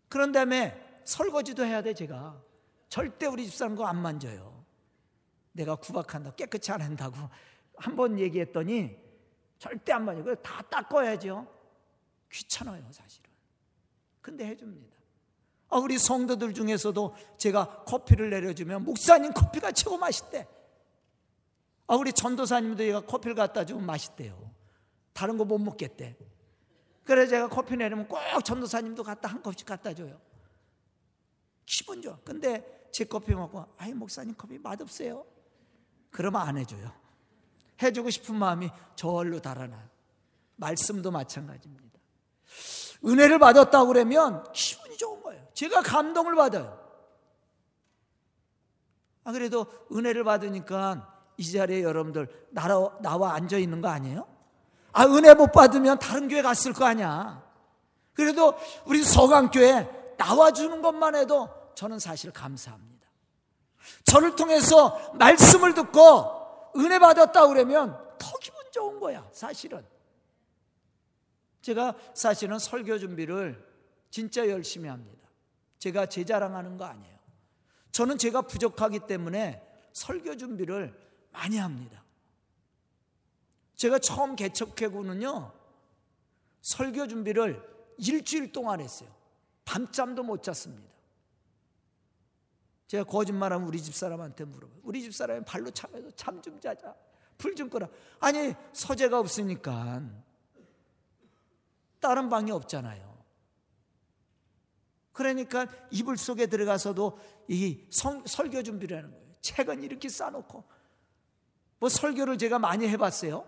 그런 0.07 0.31
다음에 0.31 1.01
설거지도 1.03 1.65
해야 1.65 1.81
돼 1.81 1.93
제가. 1.93 2.41
절대 2.87 3.25
우리 3.27 3.45
집사람 3.45 3.75
거 3.75 3.83
안 3.85 3.97
만져요. 4.01 4.63
내가 5.51 5.75
구박한다 5.75 6.31
깨끗이 6.35 6.71
안 6.71 6.81
한다고 6.81 7.17
한 7.75 7.95
번 7.97 8.17
얘기했더니 8.17 8.97
절대 9.57 9.91
안 9.91 10.05
만져. 10.05 10.33
다 10.35 10.61
닦아야죠. 10.69 11.45
귀찮아요 12.31 12.89
사실은. 12.91 13.28
근데 14.21 14.45
해줍니다. 14.45 14.95
아, 15.69 15.77
우리 15.77 15.97
성도들 15.97 16.53
중에서도 16.53 17.15
제가 17.37 17.83
커피를 17.85 18.29
내려주면 18.31 18.83
목사님 18.83 19.33
커피가 19.33 19.71
최고 19.71 19.97
맛있대. 19.97 20.47
아, 21.87 21.95
우리 21.95 22.11
전도사님도 22.13 22.83
얘가 22.83 23.01
커피를 23.01 23.35
갖다 23.35 23.65
주면 23.65 23.85
맛있대요. 23.85 24.51
다른 25.13 25.37
거 25.37 25.45
못 25.45 25.57
먹겠대. 25.57 26.17
그래 27.03 27.27
제가 27.27 27.49
커피 27.49 27.75
내리면 27.75 28.07
꼭 28.07 28.19
전도사님도 28.43 29.03
갖다 29.03 29.27
한 29.29 29.41
컵씩 29.41 29.65
갖다 29.65 29.93
줘요. 29.93 30.19
기분 31.65 32.01
좋아. 32.01 32.17
근데 32.23 32.87
제 32.91 33.03
커피 33.05 33.33
먹고 33.33 33.65
아이 33.77 33.93
목사님 33.93 34.35
커피 34.37 34.57
맛없어요. 34.59 35.25
그러면 36.11 36.41
안 36.41 36.57
해줘요. 36.57 36.91
해주고 37.81 38.09
싶은 38.09 38.35
마음이 38.35 38.69
저절로 38.95 39.39
달아나요. 39.39 39.87
말씀도 40.57 41.11
마찬가지입니다. 41.11 41.99
은혜를 43.05 43.39
받았다고 43.39 43.87
그러면 43.87 44.43
기분이 44.51 44.97
좋은 44.97 45.21
거예요. 45.21 45.41
제가 45.53 45.81
감동을 45.81 46.35
받아요. 46.35 46.77
아, 49.23 49.31
그래도 49.31 49.65
은혜를 49.91 50.23
받으니까 50.23 51.15
이 51.37 51.51
자리에 51.51 51.83
여러분들 51.83 52.27
나라, 52.49 52.89
나와 53.01 53.33
앉아 53.35 53.57
있는 53.57 53.81
거 53.81 53.87
아니에요? 53.87 54.27
아, 54.91 55.05
은혜 55.05 55.33
못 55.33 55.51
받으면 55.51 55.99
다른 55.99 56.27
교회 56.27 56.41
갔을 56.41 56.73
거 56.73 56.85
아니야. 56.85 57.43
그래도 58.13 58.55
우리 58.85 59.03
서강교회 59.03 60.15
나와주는 60.17 60.81
것만 60.81 61.15
해도 61.15 61.47
저는 61.75 61.99
사실 61.99 62.31
감사합니다. 62.31 63.07
저를 64.03 64.35
통해서 64.35 65.13
말씀을 65.13 65.73
듣고 65.73 66.71
은혜 66.75 66.99
받았다 66.99 67.47
그러면 67.47 67.97
더 68.17 68.37
기분 68.39 68.59
좋은 68.71 68.99
거야, 68.99 69.25
사실은. 69.31 69.85
제가 71.61 71.95
사실은 72.13 72.57
설교 72.59 72.99
준비를 72.99 73.65
진짜 74.09 74.47
열심히 74.47 74.89
합니다. 74.89 75.27
제가 75.77 76.05
제 76.07 76.23
자랑하는 76.23 76.77
거 76.77 76.85
아니에요. 76.85 77.19
저는 77.91 78.17
제가 78.17 78.43
부족하기 78.43 79.01
때문에 79.07 79.65
설교 79.93 80.37
준비를 80.37 80.93
많이 81.31 81.57
합니다. 81.57 82.03
제가 83.75 83.99
처음 83.99 84.35
개척회구는요, 84.35 85.53
설교 86.61 87.07
준비를 87.07 87.63
일주일 87.97 88.51
동안 88.51 88.81
했어요. 88.81 89.09
밤잠도 89.65 90.23
못 90.23 90.43
잤습니다. 90.43 90.89
제가 92.87 93.03
거짓말하면 93.03 93.67
우리 93.67 93.81
집 93.81 93.93
사람한테 93.93 94.45
물어봐요. 94.45 94.79
우리 94.83 95.01
집 95.01 95.13
사람이 95.13 95.45
발로 95.45 95.69
참해서 95.71 96.09
잠 96.11 96.41
좀 96.41 96.59
자자. 96.59 96.95
불 97.37 97.55
좀 97.55 97.69
끄라. 97.69 97.87
아니, 98.19 98.53
서재가 98.73 99.19
없으니까 99.19 100.01
다른 101.99 102.29
방이 102.29 102.51
없잖아요. 102.51 103.09
그러니까 105.11 105.67
이불 105.91 106.17
속에 106.17 106.47
들어가서도 106.47 107.19
이 107.49 107.85
성, 107.89 108.25
설교 108.25 108.63
준비를 108.63 108.97
하는 108.97 109.11
거예요. 109.11 109.35
책은 109.41 109.83
이렇게 109.83 110.07
싸놓고. 110.07 110.63
뭐 111.79 111.89
설교를 111.89 112.37
제가 112.37 112.59
많이 112.59 112.87
해봤어요. 112.87 113.45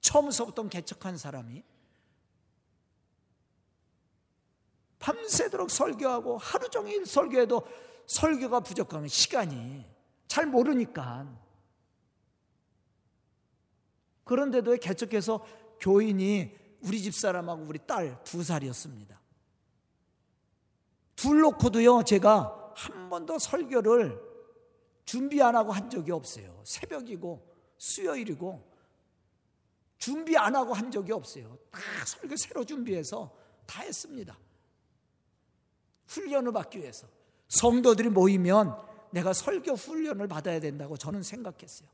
처음서부터 0.00 0.68
개척한 0.68 1.16
사람이. 1.16 1.62
밤새도록 4.98 5.70
설교하고 5.70 6.38
하루 6.38 6.68
종일 6.70 7.04
설교해도 7.04 7.66
설교가 8.06 8.60
부족한 8.60 9.08
시간이 9.08 9.86
잘 10.26 10.46
모르니까 10.46 11.26
그런데도 14.24 14.76
개척해서 14.76 15.44
교인이 15.80 16.63
우리 16.84 17.02
집 17.02 17.14
사람하고 17.14 17.64
우리 17.64 17.78
딸 17.86 18.22
두 18.24 18.42
살이었습니다. 18.42 19.20
둘 21.16 21.40
놓고도요 21.40 22.04
제가 22.04 22.72
한 22.76 23.08
번도 23.08 23.38
설교를 23.38 24.20
준비 25.04 25.40
안 25.42 25.54
하고 25.54 25.72
한 25.72 25.88
적이 25.88 26.12
없어요. 26.12 26.62
새벽이고 26.64 27.54
수요일이고 27.78 28.72
준비 29.98 30.36
안 30.36 30.54
하고 30.56 30.74
한 30.74 30.90
적이 30.90 31.12
없어요. 31.12 31.56
다 31.70 31.80
설교 32.04 32.36
새로 32.36 32.64
준비해서 32.64 33.34
다 33.66 33.82
했습니다. 33.82 34.36
훈련을 36.08 36.52
받기 36.52 36.78
위해서 36.78 37.06
성도들이 37.48 38.10
모이면 38.10 38.76
내가 39.10 39.32
설교 39.32 39.74
훈련을 39.74 40.26
받아야 40.28 40.60
된다고 40.60 40.96
저는 40.96 41.22
생각했어요. 41.22 41.88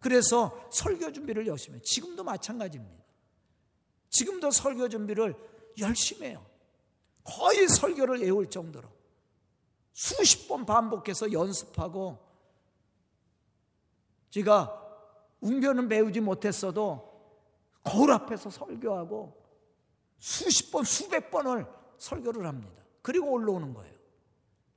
그래서 0.00 0.68
설교 0.70 1.12
준비를 1.12 1.46
열심히. 1.46 1.80
지금도 1.80 2.24
마찬가지입니다. 2.24 3.03
지금도 4.14 4.52
설교 4.52 4.88
준비를 4.88 5.34
열심히 5.78 6.28
해요. 6.28 6.46
거의 7.24 7.66
설교를 7.66 8.22
외울 8.22 8.48
정도로 8.48 8.88
수십 9.92 10.46
번 10.46 10.64
반복해서 10.64 11.32
연습하고 11.32 12.18
제가 14.30 14.80
웅변은 15.40 15.88
배우지 15.88 16.20
못했어도 16.20 17.12
거울 17.82 18.12
앞에서 18.12 18.50
설교하고 18.50 19.36
수십 20.18 20.70
번, 20.70 20.84
수백 20.84 21.32
번을 21.32 21.66
설교를 21.98 22.46
합니다. 22.46 22.84
그리고 23.02 23.32
올라오는 23.32 23.74
거예요. 23.74 23.94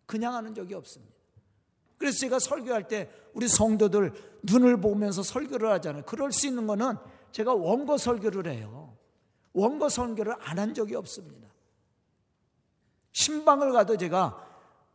그냥 0.08 0.34
하는 0.34 0.56
적이 0.56 0.74
없습니다. 0.74 1.14
그래서 2.00 2.18
제가 2.18 2.40
설교할 2.40 2.88
때 2.88 3.12
우리 3.36 3.48
성도들 3.48 4.14
눈을 4.44 4.82
보면서 4.82 5.22
설교를 5.22 5.72
하잖아요. 5.74 6.06
그럴 6.06 6.32
수 6.32 6.48
있는 6.48 6.66
거는 6.66 6.96
제가 7.32 7.54
원고 7.54 7.98
설교를 7.98 8.52
해요. 8.52 8.87
원고 9.58 9.90
설교를 9.90 10.36
안 10.40 10.60
한 10.60 10.74
적이 10.76 10.96
없습니다. 10.96 11.48
신방을 13.14 13.72
가도 13.72 13.98
제가 13.98 14.46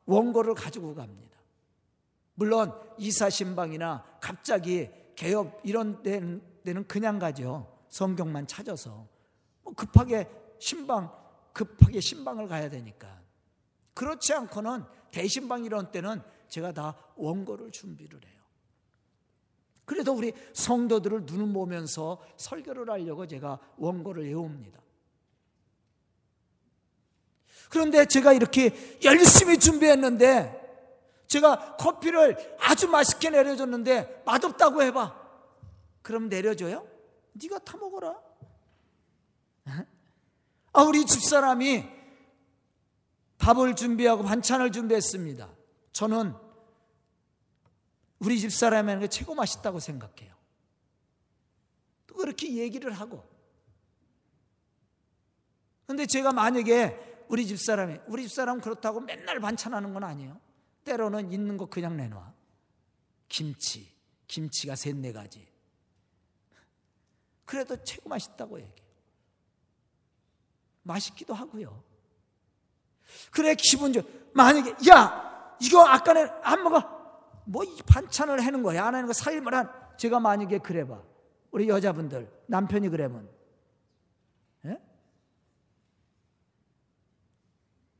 원고를 0.06 0.54
가지고 0.54 0.94
갑니다. 0.94 1.36
물론 2.34 2.72
이사 2.96 3.28
신방이나 3.28 4.04
갑자기 4.20 4.88
개업 5.16 5.60
이런 5.64 6.02
데는 6.02 6.86
그냥 6.86 7.18
가죠. 7.18 7.76
성경만 7.88 8.46
찾아서 8.46 9.08
뭐 9.62 9.74
급하게 9.74 10.30
신방 10.60 11.12
급하게 11.52 12.00
신방을 12.00 12.46
가야 12.46 12.70
되니까 12.70 13.20
그렇지 13.94 14.32
않고는 14.32 14.84
대신방 15.10 15.64
이런 15.64 15.90
때는 15.90 16.22
제가 16.48 16.72
다 16.72 16.94
원고를 17.16 17.72
준비를 17.72 18.20
해요. 18.24 18.41
그래도 19.84 20.12
우리 20.12 20.32
성도들을 20.52 21.26
눈을 21.26 21.52
보면서 21.52 22.20
설교를 22.36 22.88
하려고 22.90 23.26
제가 23.26 23.58
원고를 23.76 24.26
외웁니다. 24.26 24.80
그런데 27.68 28.04
제가 28.04 28.32
이렇게 28.32 28.70
열심히 29.02 29.58
준비했는데 29.58 30.60
제가 31.26 31.76
커피를 31.76 32.36
아주 32.60 32.88
맛있게 32.88 33.30
내려줬는데 33.30 34.22
맛없다고 34.26 34.82
해봐. 34.82 35.20
그럼 36.02 36.28
내려줘요? 36.28 36.86
네가 37.32 37.60
타 37.60 37.78
먹어라. 37.78 38.20
아 40.74 40.82
우리 40.82 41.06
집사람이 41.06 41.88
밥을 43.38 43.74
준비하고 43.74 44.22
반찬을 44.22 44.70
준비했습니다. 44.70 45.48
저는 45.92 46.34
우리 48.22 48.38
집 48.38 48.52
사람이 48.52 48.88
하는 48.88 49.00
게 49.00 49.08
최고 49.08 49.34
맛있다고 49.34 49.80
생각해요. 49.80 50.32
또 52.06 52.14
그렇게 52.14 52.56
얘기를 52.56 52.92
하고. 52.92 53.28
근데 55.86 56.06
제가 56.06 56.32
만약에 56.32 57.24
우리 57.28 57.46
집 57.46 57.58
사람이, 57.58 57.98
우리 58.06 58.28
집 58.28 58.34
사람은 58.34 58.60
그렇다고 58.60 59.00
맨날 59.00 59.40
반찬하는 59.40 59.92
건 59.92 60.04
아니에요. 60.04 60.40
때로는 60.84 61.32
있는 61.32 61.56
거 61.56 61.66
그냥 61.66 61.96
내놔. 61.96 62.32
김치, 63.28 63.92
김치가 64.28 64.76
셋, 64.76 64.94
네 64.96 65.12
가지. 65.12 65.48
그래도 67.44 67.82
최고 67.82 68.08
맛있다고 68.08 68.60
얘기해요. 68.60 68.88
맛있기도 70.82 71.34
하고요. 71.34 71.82
그래 73.32 73.54
기분 73.56 73.92
좋. 73.92 74.04
만약에 74.32 74.74
야 74.88 75.56
이거 75.60 75.84
아까는 75.84 76.28
안 76.42 76.62
먹어. 76.62 77.01
뭐이 77.44 77.82
반찬을 77.86 78.42
해는 78.42 78.62
거야 78.62 78.86
안거 78.86 79.12
살림을 79.12 79.54
한. 79.54 79.70
제가 79.96 80.20
만약에 80.20 80.58
그래 80.58 80.86
봐. 80.86 81.02
우리 81.50 81.68
여자분들 81.68 82.30
남편이 82.46 82.88
그러면 82.88 83.28
예? 84.64 84.80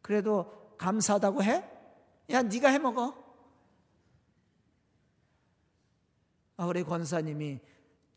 그래도 0.01 0.77
감사하다고 0.79 1.45
해? 1.45 1.65
야 2.31 2.43
네가 2.43 2.69
해 2.69 2.79
먹어. 2.79 3.23
아, 6.57 6.67
우리 6.67 6.85
권사님이 6.85 7.61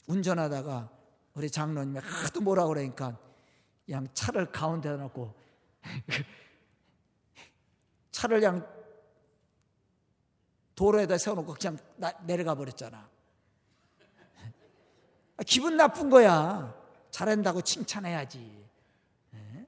운전하다가 0.08 0.90
우리 1.34 1.50
장로님이 1.50 2.00
하도 2.00 2.42
뭐라 2.42 2.68
그러니까 2.68 3.18
그냥 3.86 4.08
차를 4.14 4.52
가운데다 4.52 4.98
놓고 4.98 5.34
차를 8.12 8.40
그냥 8.40 8.75
도로에다 10.76 11.18
세워놓고 11.18 11.54
그냥 11.54 11.78
내려가 12.24 12.56
버렸잖아. 12.56 13.10
아, 15.38 15.44
기분 15.46 15.78
나쁜 15.78 16.10
거야. 16.10 16.74
잘한다고 17.12 17.62
칭찬해야지. 17.62 18.66
예? 19.34 19.66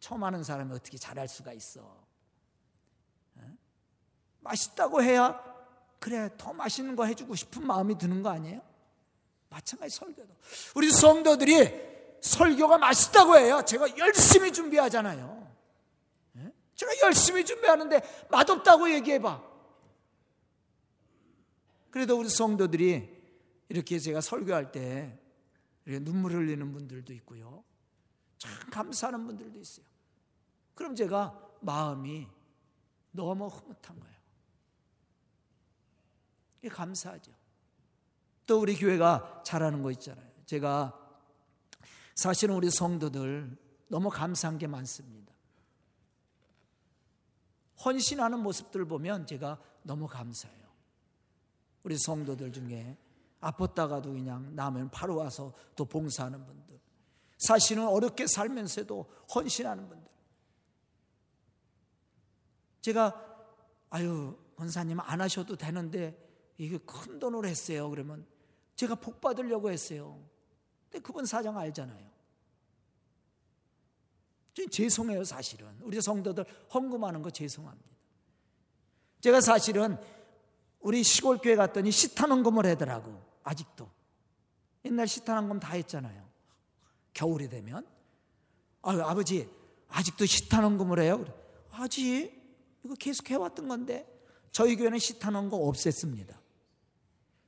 처음 0.00 0.24
하는 0.24 0.42
사람이 0.42 0.72
어떻게 0.72 0.98
잘할 0.98 1.28
수가 1.28 1.52
있어. 1.52 1.80
예? 3.38 3.42
맛있다고 4.40 5.02
해야 5.02 5.42
그래 5.98 6.30
더 6.36 6.52
맛있는 6.52 6.96
거 6.96 7.04
해주고 7.04 7.34
싶은 7.34 7.66
마음이 7.66 7.96
드는 7.96 8.22
거 8.22 8.30
아니에요? 8.30 8.60
마찬가지 9.48 9.94
설교도 9.96 10.34
우리 10.74 10.90
성도들이 10.90 12.18
설교가 12.20 12.78
맛있다고 12.78 13.38
해요. 13.38 13.62
제가 13.64 13.96
열심히 13.98 14.52
준비하잖아요. 14.52 15.44
제가 16.74 16.92
열심히 17.04 17.44
준비하는데 17.44 18.26
맛없다고 18.30 18.90
얘기해봐. 18.90 19.53
그래도 21.94 22.18
우리 22.18 22.28
성도들이 22.28 23.08
이렇게 23.68 24.00
제가 24.00 24.20
설교할 24.20 24.72
때 24.72 25.16
눈물 25.84 26.32
흘리는 26.32 26.72
분들도 26.72 27.12
있고요. 27.12 27.62
참 28.36 28.50
감사하는 28.72 29.24
분들도 29.24 29.60
있어요. 29.60 29.86
그럼 30.74 30.96
제가 30.96 31.40
마음이 31.60 32.26
너무 33.12 33.46
흐뭇한 33.46 34.00
거예요. 34.00 34.16
감사하죠. 36.68 37.30
또 38.44 38.58
우리 38.58 38.74
교회가 38.74 39.44
잘하는 39.46 39.80
거 39.80 39.92
있잖아요. 39.92 40.28
제가 40.46 41.00
사실은 42.16 42.56
우리 42.56 42.72
성도들 42.72 43.56
너무 43.86 44.10
감사한 44.10 44.58
게 44.58 44.66
많습니다. 44.66 45.32
헌신하는 47.84 48.40
모습들 48.40 48.84
보면 48.84 49.28
제가 49.28 49.62
너무 49.84 50.08
감사해요. 50.08 50.63
우리 51.84 51.96
성도들 51.98 52.52
중에 52.52 52.96
아팠다가도 53.40 54.04
그냥 54.04 54.54
나면 54.56 54.90
바로 54.90 55.16
와서 55.16 55.52
또 55.76 55.84
봉사하는 55.84 56.44
분들. 56.44 56.80
사실은 57.38 57.86
어렵게 57.86 58.26
살면서도 58.26 59.06
헌신하는 59.34 59.88
분들. 59.88 60.10
제가 62.80 63.34
아유 63.90 64.36
권사님 64.56 64.98
안 65.00 65.20
하셔도 65.20 65.56
되는데 65.56 66.18
이게 66.58 66.78
큰 66.78 67.18
돈을 67.18 67.46
했어요. 67.46 67.88
그러면 67.90 68.26
제가 68.76 68.94
복 68.94 69.20
받으려고 69.20 69.70
했어요. 69.70 70.22
근데 70.90 71.02
그분 71.02 71.26
사정 71.26 71.58
알잖아요. 71.58 72.14
죄송해요, 74.70 75.24
사실은. 75.24 75.68
우리 75.82 76.00
성도들 76.00 76.44
헌금하는 76.72 77.22
거 77.22 77.30
죄송합니다. 77.30 77.90
제가 79.20 79.40
사실은 79.40 79.98
우리 80.84 81.02
시골 81.02 81.38
교회 81.38 81.56
갔더니 81.56 81.90
시타헌금을 81.90 82.66
하더라고. 82.66 83.20
아직도. 83.42 83.90
옛날 84.84 85.08
시타헌금 85.08 85.58
다 85.58 85.72
했잖아요. 85.72 86.22
겨울이 87.14 87.48
되면. 87.48 87.86
아유, 88.82 89.00
아버지, 89.00 89.48
아직도 89.88 90.26
시타헌금을 90.26 91.00
해요? 91.00 91.18
그래. 91.18 91.32
아직 91.70 92.32
이거 92.84 92.94
계속 92.96 93.30
해왔던 93.30 93.66
건데 93.66 94.06
저희 94.52 94.76
교회는 94.76 94.98
시타헌금 94.98 95.58
없앴습니다. 95.58 96.36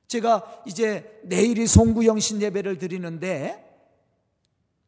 제가 0.07 0.63
이제 0.65 1.21
내일이 1.23 1.67
송구영신 1.67 2.41
예배를 2.41 2.79
드리는데 2.79 3.63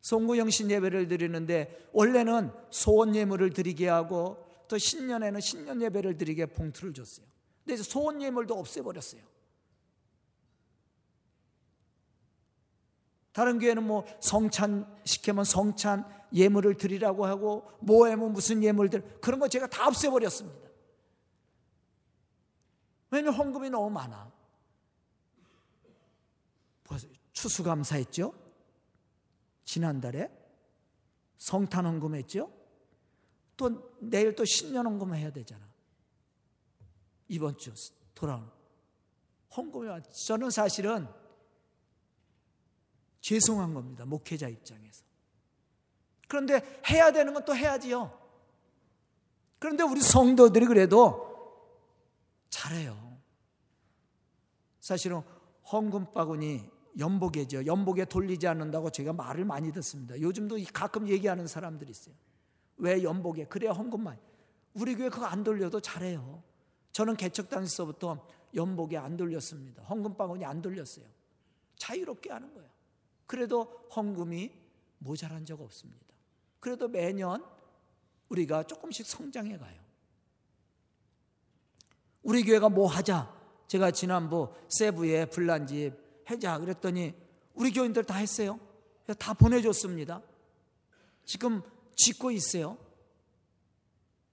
송구영신 0.02 0.72
예배를 0.72 1.08
드리는데 1.08 1.88
원래는 1.94 2.52
소원 2.72 3.16
예물을 3.16 3.52
드리게 3.52 3.88
하고 3.90 4.44
또 4.68 4.80
신년에는 4.80 5.40
신년 5.40 5.84
예배를 5.84 6.18
드리게 6.18 6.48
봉투를 6.48 6.96
줬어요. 6.96 7.28
근데 7.70 7.84
소원 7.84 8.22
예물도 8.22 8.58
없애버렸어요. 8.58 9.22
다른 13.32 13.60
교회는 13.60 13.86
뭐 13.86 14.06
성찬 14.20 15.02
시키면 15.06 15.46
성찬 15.46 16.04
예물을 16.34 16.76
드리라고 16.78 17.26
하고 17.26 17.72
모에면 17.80 18.34
무슨 18.34 18.64
예물들 18.64 19.20
그런 19.22 19.40
거 19.40 19.48
제가 19.48 19.68
다 19.68 19.88
없애버렸습니다. 19.88 20.70
왜냐면 23.12 23.34
헌금이 23.34 23.70
너무 23.70 23.90
많아. 23.92 24.32
추수감사했죠? 27.34 28.34
지난달에 29.64 30.30
성탄 31.38 31.86
헌금했죠? 31.86 32.52
또 33.56 33.96
내일 34.00 34.36
또 34.36 34.44
신년 34.44 34.86
헌금 34.88 35.14
해야 35.14 35.32
되잖아. 35.32 35.69
이번 37.30 37.58
주 37.58 37.74
돌아오는 38.14 38.48
헌금이 39.56 39.88
저는 40.12 40.50
사실은 40.50 41.08
죄송한 43.22 43.74
겁니다. 43.74 44.06
목회자 44.06 44.48
입장에서. 44.50 45.04
그런데 46.28 46.82
해야 46.90 47.12
되는 47.12 47.34
건 47.34 47.44
또 47.46 47.56
해야지요. 47.56 48.18
그런데 49.58 49.84
우리 49.84 50.02
성도들이 50.02 50.66
그래도 50.66 51.30
잘해요. 52.50 53.18
사실은 54.80 55.22
헌금 55.72 56.14
바구니 56.14 56.70
연복이죠. 56.98 57.66
연복에 57.66 58.06
돌리지 58.06 58.48
않는다고 58.48 58.90
제가 58.90 59.14
말을 59.14 59.46
많이 59.46 59.72
듣습니다. 59.74 60.20
요즘도 60.20 60.58
가끔 60.74 61.08
얘기하는 61.08 61.48
사람들이 61.48 61.92
있어요. 61.92 62.16
왜 62.78 63.04
연복에? 63.04 63.46
그래야 63.46 63.72
헌금만. 63.72 64.18
우리 64.74 64.96
교회 64.96 65.10
그거 65.10 65.26
안 65.26 65.44
돌려도 65.44 65.80
잘해요. 65.82 66.42
저는 67.00 67.16
개척당에서부터 67.16 68.28
연복에 68.54 68.98
안 68.98 69.16
돌렸습니다. 69.16 69.82
헌금 69.84 70.18
바구니 70.18 70.44
안 70.44 70.62
돌렸어요. 70.62 71.06
자유롭게 71.78 72.30
하는 72.30 72.54
거예요. 72.54 72.70
그래도 73.26 73.88
헌금이 73.96 74.52
모자란 74.98 75.46
적 75.46 75.62
없습니다. 75.62 76.14
그래도 76.60 76.90
매년 76.90 77.42
우리가 78.28 78.64
조금씩 78.64 79.06
성장해 79.06 79.58
가요. 79.58 79.80
우리 82.22 82.44
교회가 82.44 82.68
뭐 82.68 82.86
하자. 82.86 83.34
제가 83.68 83.92
지난번 83.92 84.52
세부에 84.68 85.28
불난집 85.28 85.94
해자 86.30 86.60
그랬더니 86.60 87.16
우리 87.54 87.72
교인들 87.72 88.04
다 88.04 88.16
했어요. 88.16 88.60
다 89.18 89.34
보내줬습니다. 89.34 90.22
지금 91.24 91.62
짓고 91.96 92.32
있어요. 92.32 92.78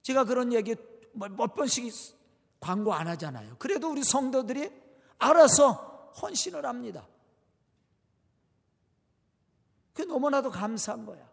제가 0.03 0.25
그런 0.25 0.53
얘기 0.53 0.75
몇 1.13 1.55
번씩 1.55 2.17
광고 2.61 2.93
안 2.93 3.09
하잖아요. 3.09 3.57
그래도 3.59 3.91
우리 3.91 4.03
성도들이 4.03 4.71
알아서 5.19 6.13
헌신을 6.21 6.65
합니다. 6.65 7.07
그게 9.93 10.07
너무나도 10.07 10.51
감사한 10.51 11.07
거야. 11.07 11.27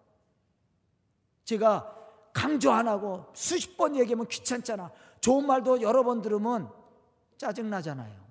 제가 1.44 2.00
강조 2.34 2.72
안 2.72 2.88
하고 2.88 3.26
수십 3.34 3.78
번 3.78 3.96
얘기하면 3.96 4.28
귀찮잖아. 4.28 4.92
좋은 5.22 5.46
말도 5.46 5.82
여러 5.82 6.04
번 6.04 6.22
들으면 6.22 6.72
짜증나잖아요. 7.38 8.24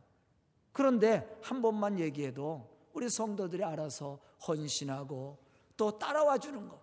그런데 0.73 1.39
한 1.43 1.61
번만 1.61 1.99
얘기해도 1.99 2.69
우리 2.93 3.09
성도들이 3.09 3.63
알아서 3.63 4.19
헌신하고 4.47 5.39
또 5.77 5.99
따라와 5.99 6.39
주는 6.39 6.69
거. 6.69 6.81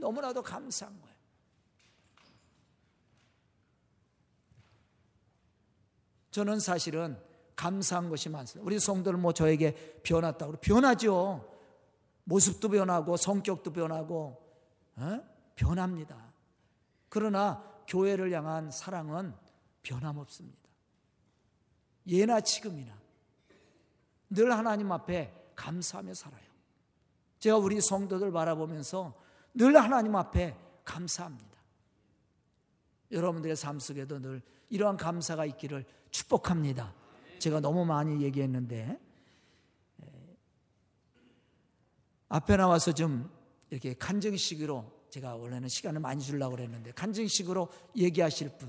너무나도 0.00 0.42
감사한 0.42 1.00
거예 1.00 1.15
저는 6.36 6.60
사실은 6.60 7.18
감사한 7.54 8.10
것이 8.10 8.28
많습니다. 8.28 8.66
우리 8.66 8.78
성도들 8.78 9.18
뭐 9.18 9.32
저에게 9.32 10.00
변했다고 10.02 10.56
변하죠. 10.56 11.50
모습도 12.24 12.68
변하고 12.68 13.16
성격도 13.16 13.72
변하고 13.72 14.36
어? 14.96 15.20
변합니다. 15.54 16.34
그러나 17.08 17.64
교회를 17.88 18.30
향한 18.32 18.70
사랑은 18.70 19.32
변함없습니다. 19.82 20.58
예나 22.06 22.42
지금이나 22.42 22.92
늘 24.28 24.52
하나님 24.52 24.92
앞에 24.92 25.32
감사하며 25.54 26.12
살아요. 26.12 26.44
제가 27.38 27.56
우리 27.56 27.80
성도들 27.80 28.30
바라보면서 28.30 29.14
늘 29.54 29.74
하나님 29.82 30.14
앞에 30.14 30.54
감사합니다. 30.84 31.55
여러분들의 33.10 33.56
삶 33.56 33.78
속에도 33.78 34.20
늘 34.20 34.42
이러한 34.70 34.96
감사가 34.96 35.44
있기를 35.46 35.84
축복합니다. 36.10 36.94
제가 37.38 37.60
너무 37.60 37.84
많이 37.84 38.22
얘기했는데 38.22 38.98
앞에 42.28 42.56
나와서 42.56 42.92
좀 42.92 43.30
이렇게 43.70 43.94
간증식으로 43.94 45.06
제가 45.10 45.36
원래는 45.36 45.68
시간을 45.68 46.00
많이 46.00 46.22
주려고 46.22 46.56
그랬는데 46.56 46.92
간증식으로 46.92 47.68
얘기하실 47.96 48.58
분 48.58 48.68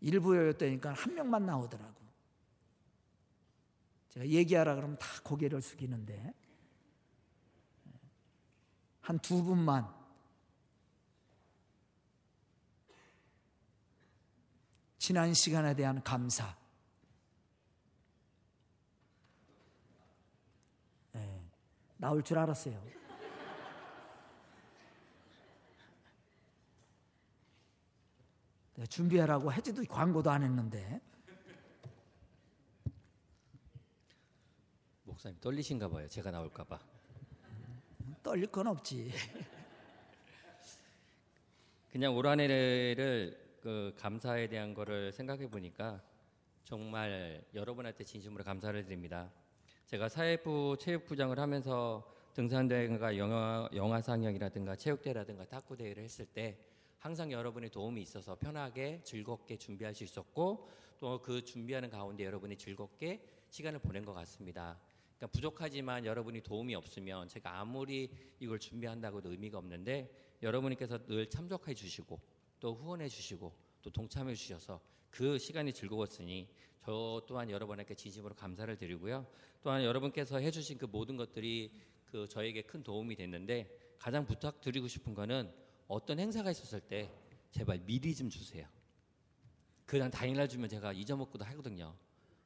일부였다니까 0.00 0.92
한 0.92 1.14
명만 1.14 1.46
나오더라고. 1.46 1.94
제가 4.10 4.26
얘기하라 4.26 4.74
그러면 4.74 4.98
다 4.98 5.06
고개를 5.22 5.62
숙이는데 5.62 6.34
한 9.06 9.18
두 9.20 9.42
분만 9.44 9.95
지난 15.06 15.32
시간에 15.34 15.72
대한 15.72 16.02
감사 16.02 16.56
나올 21.96 22.24
줄 22.24 22.36
알았어요. 22.36 22.82
준비하라고 28.88 29.52
해지도 29.52 29.84
광고도 29.84 30.28
안 30.28 30.42
했는데. 30.42 31.00
목사님 35.04 35.38
떨리신가 35.38 35.88
봐요. 35.88 36.08
제가 36.08 36.32
나올까 36.32 36.64
봐. 36.64 36.80
떨릴 38.24 38.48
건 38.48 38.66
없지. 38.66 39.12
그냥 41.92 42.16
올 42.16 42.26
한해를 42.26 43.45
그 43.66 43.92
감사에 43.96 44.46
대한 44.46 44.74
거를 44.74 45.10
생각해 45.10 45.50
보니까 45.50 46.00
정말 46.62 47.44
여러분한테 47.52 48.04
진심으로 48.04 48.44
감사를 48.44 48.80
드립니다. 48.84 49.28
제가 49.86 50.08
사회부 50.08 50.76
체육부장을 50.78 51.36
하면서 51.36 52.08
등산대회가 52.34 53.18
영화, 53.18 53.68
영화 53.74 54.00
상영이라든가 54.00 54.76
체육대회라든가 54.76 55.46
탁구대회를 55.46 56.04
했을 56.04 56.26
때 56.26 56.56
항상 57.00 57.32
여러분의 57.32 57.70
도움이 57.70 58.00
있어서 58.02 58.36
편하게 58.36 59.00
즐겁게 59.02 59.56
준비할 59.56 59.96
수 59.96 60.04
있었고 60.04 60.70
또 61.00 61.20
그 61.20 61.44
준비하는 61.44 61.90
가운데 61.90 62.24
여러분이 62.24 62.56
즐겁게 62.58 63.20
시간을 63.50 63.80
보낸 63.80 64.04
것 64.04 64.14
같습니다. 64.14 64.78
그러니까 65.16 65.26
부족하지만 65.32 66.06
여러분이 66.06 66.42
도움이 66.42 66.72
없으면 66.76 67.26
제가 67.26 67.58
아무리 67.58 68.12
이걸 68.38 68.60
준비한다고도 68.60 69.32
의미가 69.32 69.58
없는데 69.58 70.08
여러분께서 70.40 71.04
늘 71.06 71.28
참석해 71.28 71.74
주시고 71.74 72.35
또 72.60 72.74
후원해 72.74 73.08
주시고 73.08 73.52
또 73.82 73.90
동참해 73.90 74.34
주셔서 74.34 74.80
그 75.10 75.38
시간이 75.38 75.72
즐거웠으니 75.72 76.48
저 76.84 77.20
또한 77.26 77.50
여러분에게 77.50 77.94
진심으로 77.94 78.34
감사를 78.36 78.76
드리고요. 78.76 79.26
또한 79.62 79.82
여러분께서 79.82 80.38
해주신 80.38 80.78
그 80.78 80.84
모든 80.84 81.16
것들이 81.16 81.72
그 82.04 82.28
저에게 82.28 82.62
큰 82.62 82.84
도움이 82.84 83.16
됐는데 83.16 83.96
가장 83.98 84.24
부탁드리고 84.24 84.86
싶은 84.86 85.12
거는 85.12 85.52
어떤 85.88 86.20
행사가 86.20 86.52
있었을 86.52 86.80
때 86.80 87.10
제발 87.50 87.78
미리 87.84 88.14
좀 88.14 88.30
주세요. 88.30 88.68
그냥 89.84 90.10
당일날 90.10 90.48
주면 90.48 90.68
제가 90.68 90.92
잊어먹고도 90.92 91.44
하거든요. 91.44 91.96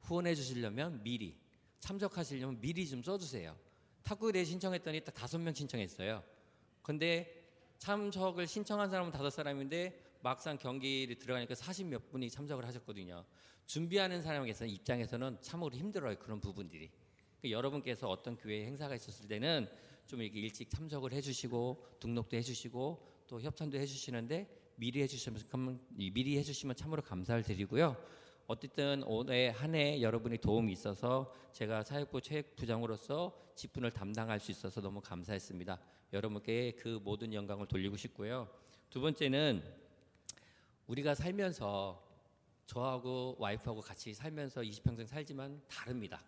후원해 0.01 0.35
주시려면 0.35 1.03
미리 1.03 1.37
참석하시려면 1.81 2.61
미리 2.61 2.88
좀 2.88 3.03
써주세요. 3.03 3.55
탁구대회 4.03 4.44
신청했더니 4.44 5.05
딱 5.05 5.12
다섯 5.14 5.38
명 5.38 5.53
신청했어요. 5.53 6.23
근데 6.83 7.39
참석을 7.80 8.46
신청한 8.46 8.90
사람은 8.90 9.10
다섯 9.10 9.30
사람인데 9.30 10.18
막상 10.20 10.58
경기를 10.58 11.18
들어가니까 11.18 11.54
40몇 11.54 12.10
분이 12.10 12.28
참석을 12.28 12.66
하셨거든요. 12.66 13.24
준비하는 13.64 14.20
사람에게서 14.20 14.66
입장에서는 14.66 15.38
참으로 15.40 15.74
힘들어요. 15.74 16.18
그런 16.18 16.40
부분들이. 16.40 16.90
그러니까 17.40 17.56
여러분께서 17.56 18.06
어떤 18.10 18.36
교회 18.36 18.66
행사가 18.66 18.94
있었을 18.94 19.28
때는 19.28 19.66
좀 20.06 20.20
이렇게 20.20 20.40
일찍 20.40 20.68
참석을 20.68 21.14
해주시고 21.14 21.96
등록도 22.00 22.36
해주시고 22.36 23.06
또 23.26 23.40
협찬도 23.40 23.78
해주시는데 23.78 24.74
미리 24.76 25.00
해주시면 25.00 25.80
미리 25.96 26.36
해주시면 26.36 26.76
참으로 26.76 27.00
감사를 27.00 27.42
드리고요. 27.42 27.96
어쨌든 28.46 29.02
올해 29.04 29.48
한 29.48 29.74
해 29.74 30.02
여러분이 30.02 30.36
도움이 30.38 30.70
있어서 30.72 31.32
제가 31.52 31.82
사회부 31.84 32.20
체육부장으로서 32.20 33.34
직분을 33.54 33.90
담당할 33.90 34.38
수 34.38 34.50
있어서 34.50 34.82
너무 34.82 35.00
감사했습니다. 35.00 35.80
여러분께 36.12 36.73
그 36.73 37.01
모든 37.03 37.33
영광을 37.33 37.66
돌리고 37.66 37.96
싶고요. 37.96 38.49
두 38.88 39.01
번째는 39.01 39.62
우리가 40.87 41.14
살면서 41.14 42.03
저하고 42.66 43.37
와이프하고 43.38 43.81
같이 43.81 44.12
살면서 44.14 44.62
20평생 44.62 45.07
살지만 45.07 45.61
다릅니다. 45.68 46.23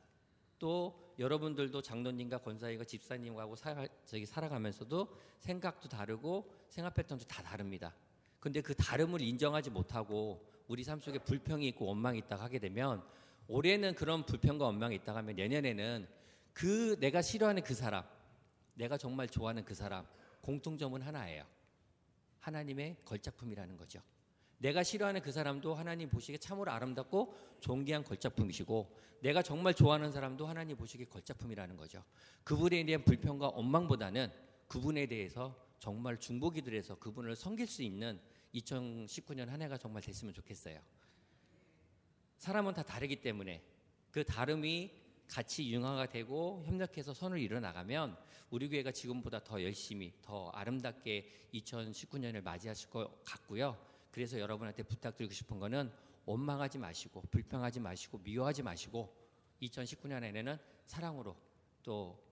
또 0.59 1.15
여러분들도 1.19 1.83
장로님과 1.83 2.39
권사님과 2.39 2.85
집사님하고 2.85 3.57
살, 3.57 3.89
저기 4.07 4.25
살아가면서도 4.25 5.09
생각도 5.41 5.89
다르고 5.89 6.49
생활 6.69 6.93
패턴도 6.95 7.25
다 7.25 7.43
다릅니다. 7.43 7.95
근데 8.39 8.61
그 8.61 8.75
다름을 8.75 9.21
인정하지 9.21 9.71
못하고 9.71 10.45
우리 10.69 10.85
삶 10.85 11.01
속에 11.01 11.19
불평이 11.19 11.67
있고 11.69 11.87
원망이 11.87 12.19
있다 12.19 12.37
하게 12.37 12.59
되면 12.59 13.03
올해는 13.49 13.95
그런 13.95 14.25
불평과 14.25 14.67
원망이 14.67 14.95
있다 14.97 15.15
하면 15.17 15.35
내년에는 15.35 16.07
그 16.53 16.97
내가 17.01 17.23
싫어하는 17.23 17.63
그 17.63 17.75
사람, 17.75 18.05
내가 18.75 18.97
정말 18.97 19.29
좋아하는 19.29 19.65
그 19.65 19.75
사람 19.75 20.07
공통점은 20.41 21.03
하나예요. 21.03 21.45
하나님의 22.41 22.97
걸작품이라는 23.05 23.77
거죠. 23.77 24.03
내가 24.59 24.83
싫어하는 24.83 25.23
그 25.23 25.33
사람도 25.33 25.75
하나님 25.75 26.09
보시기에 26.09 26.39
참으로 26.39 26.71
아름답고 26.71 27.35
존귀한 27.61 28.05
걸작품이시고 28.05 28.97
내가 29.21 29.43
정말 29.43 29.75
좋아하는 29.75 30.13
사람도 30.13 30.47
하나님 30.47 30.77
보시기에 30.77 31.07
걸작품이라는 31.07 31.77
거죠. 31.77 32.05
그분에 32.45 32.85
대한 32.85 33.05
불평과 33.05 33.49
원망보다는 33.49 34.31
그분에 34.69 35.07
대해서 35.07 35.57
정말 35.81 36.19
중보기도를 36.19 36.79
해서 36.79 36.97
그분을 36.97 37.35
섬길 37.35 37.67
수 37.67 37.83
있는 37.83 38.21
2019년 38.55 39.47
한 39.47 39.63
해가 39.63 39.77
정말 39.79 40.03
됐으면 40.03 40.33
좋겠어요. 40.33 40.81
사람은 42.39 42.75
다 42.75 42.83
다르기 42.83 43.17
때문에 43.21 43.63
그 44.13 44.25
다름이 44.25 45.02
같이 45.33 45.73
융화가 45.73 46.11
되고 46.11 46.63
협력해서 46.67 47.15
선을 47.15 47.39
이뤄 47.41 47.59
나가면 47.59 48.19
우리 48.51 48.69
교회가 48.69 48.93
지금보다 48.93 49.43
더 49.43 49.63
열심히 49.63 50.13
더 50.21 50.51
아름답게 50.51 51.49
2019년을 51.55 52.43
맞이하실 52.43 52.91
것 52.91 53.25
같고요. 53.25 53.79
그래서 54.11 54.39
여러분한테 54.39 54.83
부탁드리고 54.83 55.33
싶은 55.33 55.59
거는 55.59 55.91
원망하지 56.27 56.77
마시고 56.79 57.23
불평하지 57.31 57.81
마시고 57.81 58.19
미워하지 58.19 58.63
마시고 58.63 59.11
2019년에는 59.63 60.59
사랑으로 60.85 61.35
또 61.83 62.23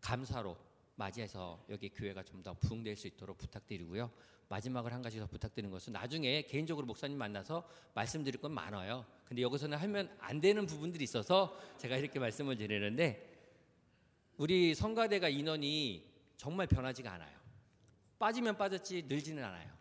감사로 0.00 0.56
맞이해서 0.96 1.64
여기 1.68 1.88
교회가 1.90 2.24
좀 2.24 2.42
더 2.42 2.54
부흥될 2.54 2.96
수 2.96 3.06
있도록 3.06 3.38
부탁드리고요. 3.38 4.10
마지막으로 4.48 4.94
한 4.94 5.02
가지 5.02 5.18
더 5.18 5.26
부탁드리는 5.26 5.70
것은 5.70 5.92
나중에 5.92 6.42
개인적으로 6.42 6.86
목사님 6.86 7.18
만나서 7.18 7.68
말씀드릴 7.94 8.40
건 8.40 8.52
많아요. 8.52 9.04
근데 9.24 9.42
여기서는 9.42 9.76
하면 9.78 10.14
안 10.18 10.40
되는 10.40 10.66
부분들이 10.66 11.04
있어서 11.04 11.56
제가 11.76 11.96
이렇게 11.96 12.18
말씀을 12.18 12.56
드리는데 12.56 13.28
우리 14.38 14.74
성가대가 14.74 15.28
인원이 15.28 16.08
정말 16.36 16.66
변하지가 16.66 17.12
않아요. 17.12 17.36
빠지면 18.18 18.56
빠졌지 18.56 19.04
늘지는 19.08 19.44
않아요. 19.44 19.78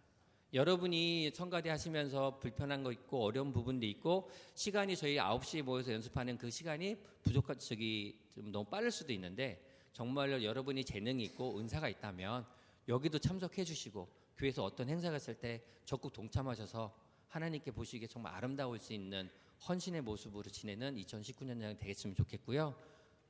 여러분이 0.54 1.32
성가대 1.34 1.70
하시면서 1.70 2.40
불편한 2.40 2.84
거 2.84 2.92
있고 2.92 3.24
어려운 3.24 3.52
부분도 3.52 3.86
있고 3.86 4.32
시간이 4.56 4.96
저희 4.96 5.18
9시에 5.18 5.62
모여서 5.62 5.92
연습하는 5.92 6.38
그 6.38 6.50
시간이 6.50 6.98
부족한 7.22 7.60
저기 7.60 8.18
좀 8.34 8.52
너무 8.52 8.66
빠를 8.66 8.90
수도 8.90 9.12
있는데 9.14 9.62
정말로 9.92 10.42
여러분이 10.44 10.86
재능이 10.86 11.24
있고 11.26 11.60
은사가 11.60 11.90
있다면 11.90 12.46
여기도 12.88 13.20
참석해 13.20 13.64
주시고 13.66 14.08
교회에서 14.38 14.64
어떤 14.64 14.90
행사가 14.90 15.18
있을 15.18 15.36
때 15.36 15.64
적극 15.86 16.14
동참하셔서 16.14 16.94
하나님께 17.30 17.72
보시기에 17.72 18.08
정말 18.08 18.34
아름다울 18.36 18.80
수 18.80 18.94
있는 18.94 19.30
헌신의 19.68 20.02
모습으로 20.02 20.50
지내는 20.50 20.96
2019년이 20.96 21.78
되겠으면 21.80 22.16
좋겠고요. 22.16 22.76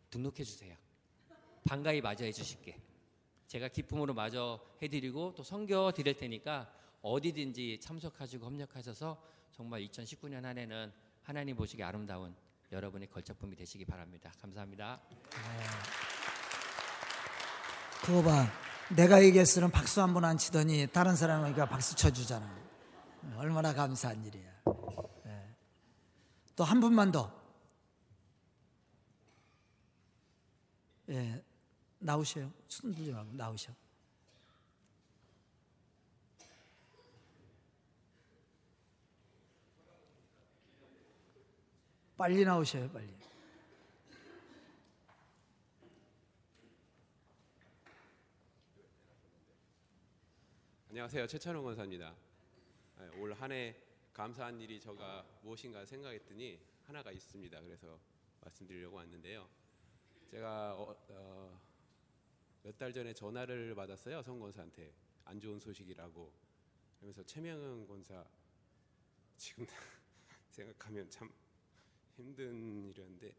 등록해 0.10 0.44
주세요. 0.44 0.76
반가이 1.64 2.02
맞이해 2.02 2.32
주실게. 2.32 2.80
제가 3.48 3.70
기쁨으로 3.70 4.14
마저 4.14 4.60
해드리고 4.82 5.34
또 5.36 5.44
성겨 5.44 5.94
드릴 5.96 6.16
테니까 6.16 6.72
어디든지 7.02 7.80
참석하시고 7.80 8.46
협력하셔서 8.46 9.22
정말 9.52 9.82
2019년 9.88 10.42
한 10.44 10.58
해는 10.58 10.92
하나님 11.24 11.56
보시기 11.56 11.82
아름다운 11.84 12.36
여러분의 12.72 13.10
걸작품이 13.10 13.56
되시기 13.56 13.86
바랍니다. 13.86 14.32
감사합니다. 14.42 15.02
그거 18.04 18.22
봐. 18.22 18.67
내가 18.96 19.24
얘기했으면 19.24 19.70
박수 19.72 20.02
한 20.02 20.14
번 20.14 20.24
안 20.26 20.38
치더니 20.38 20.88
다른 20.88 21.16
사람에게 21.16 21.66
박수 21.68 21.96
쳐주잖아. 21.96 22.58
얼마나 23.38 23.74
감사한 23.74 24.24
일이야. 24.26 24.52
네. 25.26 25.56
또한 26.56 26.80
분만 26.80 27.12
더. 27.12 27.32
예, 31.10 31.44
나오셔요. 32.00 32.52
손 32.68 32.94
들지 32.94 33.12
말고 33.12 33.34
나오셔. 33.34 33.74
빨리 42.18 42.44
나오셔요, 42.44 42.90
빨리. 42.92 43.17
안녕하세요. 50.90 51.28
최찬호 51.28 51.64
권사입니다. 51.64 52.16
올 53.18 53.34
한 53.34 53.52
해 53.52 53.76
감사한 54.14 54.60
일이 54.62 54.80
저가 54.80 55.26
무엇인가 55.44 55.86
생각했더니 55.86 56.60
하나가 56.86 57.12
있습니다. 57.12 57.62
그래서 57.62 58.00
말씀드리려고 58.42 58.96
왔는데요. 58.98 59.48
제가 60.32 60.76
어, 60.76 61.62
몇달 62.64 62.94
전에 62.94 63.14
전화를 63.14 63.76
받았어요. 63.76 64.22
성 64.24 64.40
권사한테 64.40 64.94
안 65.26 65.40
좋은 65.40 65.60
소식이라고. 65.60 66.32
그러면서 66.98 67.24
최명은 67.24 67.86
권사 67.88 68.26
지금 69.36 69.66
생각하면 70.50 71.10
참 71.10 71.32
힘든 72.16 72.88
일이었는데 72.90 73.36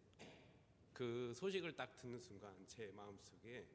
그 0.92 1.32
소식을 1.34 1.74
딱 1.74 1.96
듣는 1.96 2.20
순간 2.20 2.54
제 2.66 2.92
마음속에 2.94 3.66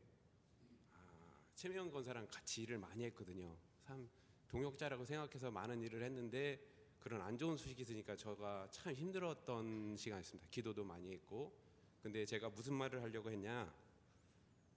최명 1.64 1.90
권사랑 1.90 2.28
같이 2.28 2.64
일을 2.64 2.78
많이 2.78 3.06
했거든요. 3.06 3.56
참 3.88 4.10
동역자라고 4.50 5.06
생각해서 5.06 5.50
많은 5.50 5.82
일을 5.82 6.04
했는데 6.04 6.60
그런 7.00 7.22
안 7.22 7.38
좋은 7.38 7.56
소식이 7.56 7.84
있으니까 7.84 8.18
저가 8.18 8.68
참 8.70 8.94
힘들었던 8.94 9.96
시간이었습니다. 9.96 10.50
기도도 10.52 10.84
많이 10.84 11.14
했고 11.14 11.58
근데 12.02 12.26
제가 12.26 12.50
무슨 12.50 12.74
말을 12.74 13.02
하려고 13.02 13.32
했냐? 13.32 13.74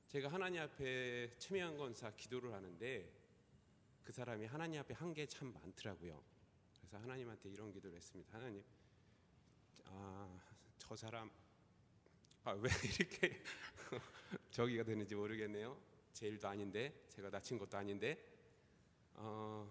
제가 0.07 0.29
하나님 0.29 0.61
앞에 0.63 1.37
최명 1.41 1.77
권사 1.77 2.09
기도를 2.15 2.53
하는데 2.55 3.13
그 4.05 4.13
사람이 4.13 4.47
하나님 4.47 4.79
앞에 4.79 4.95
한 4.95 5.13
게 5.13 5.27
참 5.27 5.53
많더라고요. 5.55 6.23
그래서 6.79 6.99
하나님한테 6.99 7.49
이런 7.51 7.73
기도를 7.73 7.97
했습니다. 7.97 8.33
하나님, 8.33 8.63
아, 9.87 10.41
저 10.79 10.95
사람 10.95 11.33
아, 12.45 12.53
왜 12.53 12.71
이렇게 12.97 13.43
저기가 14.53 14.85
되는지 14.85 15.17
모르겠네요. 15.17 15.96
제 16.17 16.29
일도 16.29 16.49
아닌데 16.49 17.05
제가 17.11 17.29
다친 17.29 17.59
것도 17.59 17.77
아닌데 17.77 18.19
어, 19.17 19.71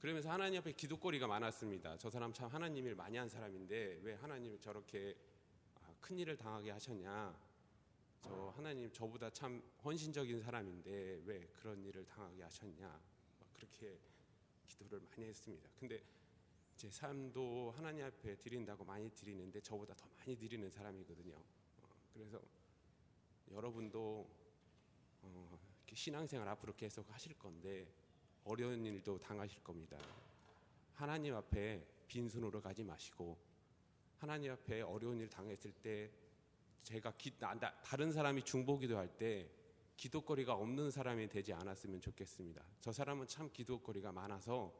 그러면서 0.00 0.28
하나님 0.28 0.58
앞에 0.58 0.72
기도거리가 0.72 1.28
많았습니다. 1.28 1.98
저 1.98 2.10
사람 2.10 2.32
참 2.32 2.48
하나님 2.48 2.84
일 2.84 2.96
많이 2.96 3.16
한 3.16 3.28
사람인데 3.28 4.00
왜 4.02 4.14
하나님 4.14 4.58
저렇게 4.58 5.16
아, 5.76 5.94
큰 6.00 6.18
일을 6.18 6.36
당하게 6.36 6.72
하셨냐? 6.72 7.38
저 8.22 8.52
하나님 8.56 8.90
저보다 8.90 9.30
참 9.30 9.62
헌신적인 9.84 10.40
사람인데 10.40 11.22
왜 11.24 11.46
그런 11.54 11.84
일을 11.84 12.04
당하게 12.06 12.42
하셨냐? 12.42 13.00
그렇게 13.54 14.00
기도를 14.66 15.00
많이 15.10 15.26
했습니다. 15.26 15.70
근데 15.78 16.02
제 16.74 16.90
삶도 16.90 17.72
하나님 17.76 18.04
앞에 18.04 18.34
드린다고 18.34 18.84
많이 18.84 19.08
드리는데 19.10 19.60
저보다 19.60 19.94
더 19.94 20.08
많이 20.18 20.36
드리는 20.36 20.68
사람이거든요. 20.68 21.36
어, 21.36 21.88
그래서 22.12 22.42
여러분도 23.52 24.39
어, 25.22 25.58
신앙생활 25.92 26.48
앞으로 26.48 26.74
계속 26.74 27.10
하실 27.12 27.34
건데 27.38 27.86
어려운 28.44 28.84
일도 28.84 29.18
당하실 29.18 29.62
겁니다. 29.62 29.98
하나님 30.94 31.34
앞에 31.34 31.84
빈손으로 32.08 32.60
가지 32.60 32.82
마시고 32.84 33.36
하나님 34.18 34.52
앞에 34.52 34.82
어려운 34.82 35.18
일 35.20 35.28
당했을 35.28 35.72
때 35.72 36.10
제가 36.82 37.12
기, 37.16 37.32
나, 37.38 37.54
나, 37.54 37.74
다른 37.82 38.12
사람이 38.12 38.44
중보기도 38.44 38.96
할 38.96 39.08
때 39.16 39.48
기도거리가 39.96 40.54
없는 40.54 40.90
사람이 40.90 41.28
되지 41.28 41.52
않았으면 41.52 42.00
좋겠습니다. 42.00 42.64
저 42.80 42.90
사람은 42.90 43.26
참 43.26 43.50
기도거리가 43.52 44.10
많아서 44.12 44.72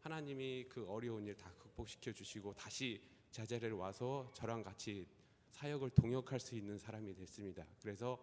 하나님이 0.00 0.66
그 0.68 0.84
어려운 0.88 1.24
일 1.26 1.36
다 1.36 1.52
극복시켜 1.52 2.12
주시고 2.12 2.52
다시 2.54 3.00
제자리에 3.30 3.70
와서 3.70 4.28
저랑 4.34 4.64
같이 4.64 5.06
사역을 5.50 5.90
동역할 5.90 6.40
수 6.40 6.56
있는 6.56 6.78
사람이 6.78 7.14
됐습니다. 7.14 7.64
그래서 7.80 8.18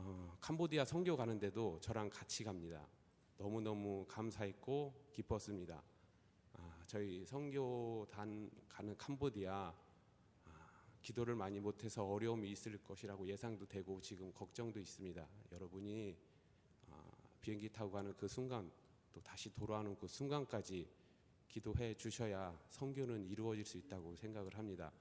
어, 0.00 0.36
캄보디아 0.40 0.84
선교 0.84 1.16
가는데도 1.16 1.80
저랑 1.80 2.08
같이 2.10 2.44
갑니다. 2.44 2.86
너무 3.36 3.60
너무 3.60 4.06
감사했고 4.08 5.10
기뻤습니다. 5.12 5.82
아, 6.52 6.82
저희 6.86 7.24
선교단 7.24 8.48
가는 8.68 8.96
캄보디아 8.96 9.74
기도를 11.02 11.34
많이 11.34 11.58
못해서 11.58 12.04
어려움이 12.04 12.48
있을 12.50 12.78
것이라고 12.78 13.26
예상도 13.26 13.66
되고 13.66 14.00
지금 14.00 14.32
걱정도 14.32 14.78
있습니다. 14.78 15.26
여러분이 15.50 16.16
아, 16.90 17.10
비행기 17.40 17.68
타고 17.70 17.90
가는 17.90 18.14
그 18.16 18.28
순간 18.28 18.70
또 19.12 19.20
다시 19.20 19.52
돌아오는 19.52 19.96
그 19.96 20.06
순간까지 20.06 20.88
기도해 21.48 21.94
주셔야 21.94 22.56
성교는 22.70 23.26
이루어질 23.26 23.64
수 23.64 23.78
있다고 23.78 24.14
생각을 24.14 24.56
합니다. 24.56 24.92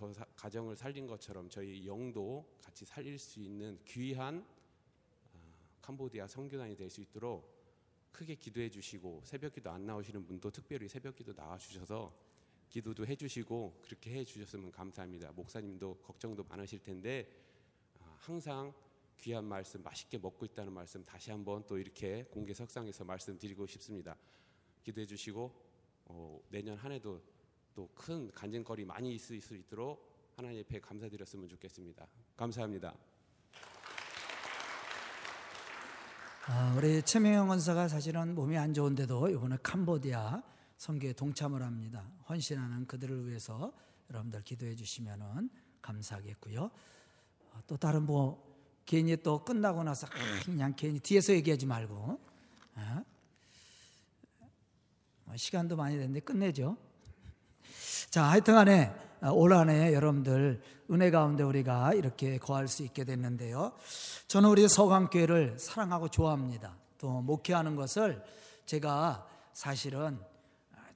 아, 0.00 0.12
저 0.12 0.24
가정을 0.36 0.76
살린 0.76 1.06
것처럼 1.06 1.48
저희 1.48 1.86
영도 1.86 2.46
같이 2.62 2.84
살릴 2.84 3.18
수 3.18 3.40
있는 3.40 3.78
귀한 3.84 4.46
아, 5.34 5.38
캄보디아 5.80 6.26
성교단이 6.28 6.76
될 6.76 6.88
수 6.88 7.00
있도록 7.00 7.58
크게 8.12 8.36
기도해 8.36 8.70
주시고 8.70 9.22
새벽기도 9.24 9.70
안 9.70 9.86
나오시는 9.86 10.26
분도 10.26 10.50
특별히 10.50 10.88
새벽기도 10.88 11.34
나와 11.34 11.58
주셔서 11.58 12.12
기도도 12.68 13.06
해 13.06 13.16
주시고 13.16 13.80
그렇게 13.82 14.12
해 14.12 14.24
주셨으면 14.24 14.70
감사합니다. 14.70 15.32
목사님도 15.32 15.98
걱정도 16.02 16.44
많으실 16.44 16.80
텐데 16.80 17.30
아, 18.00 18.16
항상 18.18 18.72
귀한 19.18 19.44
말씀 19.44 19.82
맛있게 19.82 20.18
먹고 20.18 20.46
있다는 20.46 20.72
말씀 20.72 21.02
다시 21.04 21.30
한번 21.30 21.64
또 21.66 21.76
이렇게 21.76 22.24
공개 22.30 22.54
석상에서 22.54 23.04
말씀드리고 23.04 23.66
싶습니다. 23.66 24.16
기도해 24.84 25.06
주시고 25.06 25.52
어, 26.06 26.40
내년 26.50 26.76
한 26.76 26.92
해도 26.92 27.20
또 27.78 27.88
큰 27.94 28.28
간증거리 28.32 28.84
많이 28.84 29.14
있을 29.14 29.40
수 29.40 29.54
있도록 29.54 30.32
하나님 30.34 30.64
앞에 30.64 30.80
감사드렸으면 30.80 31.48
좋겠습니다. 31.48 32.08
감사합니다. 32.36 32.92
아, 36.46 36.74
우리 36.76 37.00
최명영 37.02 37.48
원사가 37.48 37.86
사실은 37.86 38.34
몸이 38.34 38.58
안 38.58 38.74
좋은데도 38.74 39.28
이번에 39.28 39.58
캄보디아 39.62 40.42
선교에 40.76 41.12
동참을 41.12 41.62
합니다. 41.62 42.10
헌신하는 42.28 42.88
그들을 42.88 43.28
위해서 43.28 43.72
여러분들 44.10 44.42
기도해 44.42 44.74
주시면 44.74 45.48
감사하겠고요. 45.80 46.64
어, 46.64 47.60
또 47.68 47.76
다른 47.76 48.06
뭐 48.06 48.44
괜히 48.86 49.16
또 49.22 49.44
끝나고 49.44 49.84
나서 49.84 50.08
아, 50.08 50.44
그냥 50.44 50.74
괜히 50.74 50.98
뒤에서 50.98 51.32
얘기하지 51.32 51.66
말고 51.66 51.94
어? 52.74 53.04
어, 55.26 55.36
시간도 55.36 55.76
많이 55.76 55.96
됐는데 55.96 56.20
끝내죠. 56.20 56.87
자, 58.10 58.24
하여튼 58.24 58.54
간에 58.54 58.92
올 59.32 59.52
한해 59.52 59.92
여러분들 59.92 60.60
은혜 60.90 61.10
가운데 61.10 61.42
우리가 61.42 61.94
이렇게 61.94 62.38
거할 62.38 62.68
수 62.68 62.82
있게 62.82 63.04
됐는데요. 63.04 63.72
저는 64.26 64.48
우리 64.48 64.68
서강교회를 64.68 65.58
사랑하고 65.58 66.08
좋아합니다. 66.08 66.76
또 66.98 67.20
목회하는 67.20 67.76
것을 67.76 68.22
제가 68.66 69.26
사실은 69.52 70.18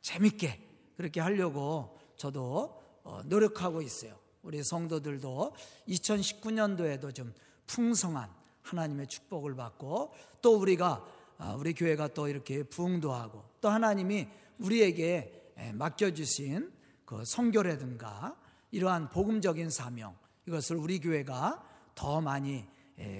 재밌게 0.00 0.68
그렇게 0.96 1.20
하려고 1.20 1.98
저도 2.16 2.80
어, 3.04 3.20
노력하고 3.24 3.82
있어요. 3.82 4.16
우리 4.42 4.62
성도들도 4.62 5.54
2019년도에도 5.88 7.14
좀 7.14 7.32
풍성한 7.66 8.30
하나님의 8.62 9.06
축복을 9.08 9.54
받고 9.56 10.12
또 10.40 10.56
우리가 10.58 11.04
아, 11.38 11.54
우리 11.58 11.74
교회가 11.74 12.08
또 12.08 12.28
이렇게 12.28 12.62
부흥도 12.62 13.12
하고 13.12 13.44
또 13.60 13.68
하나님이 13.68 14.28
우리에게 14.58 15.52
맡겨주신 15.74 16.81
그 17.12 17.26
성교라든가 17.26 18.34
이러한 18.70 19.10
복음적인 19.10 19.68
사명 19.68 20.16
이것을 20.46 20.76
우리 20.76 20.98
교회가 20.98 21.62
더 21.94 22.22
많이 22.22 22.66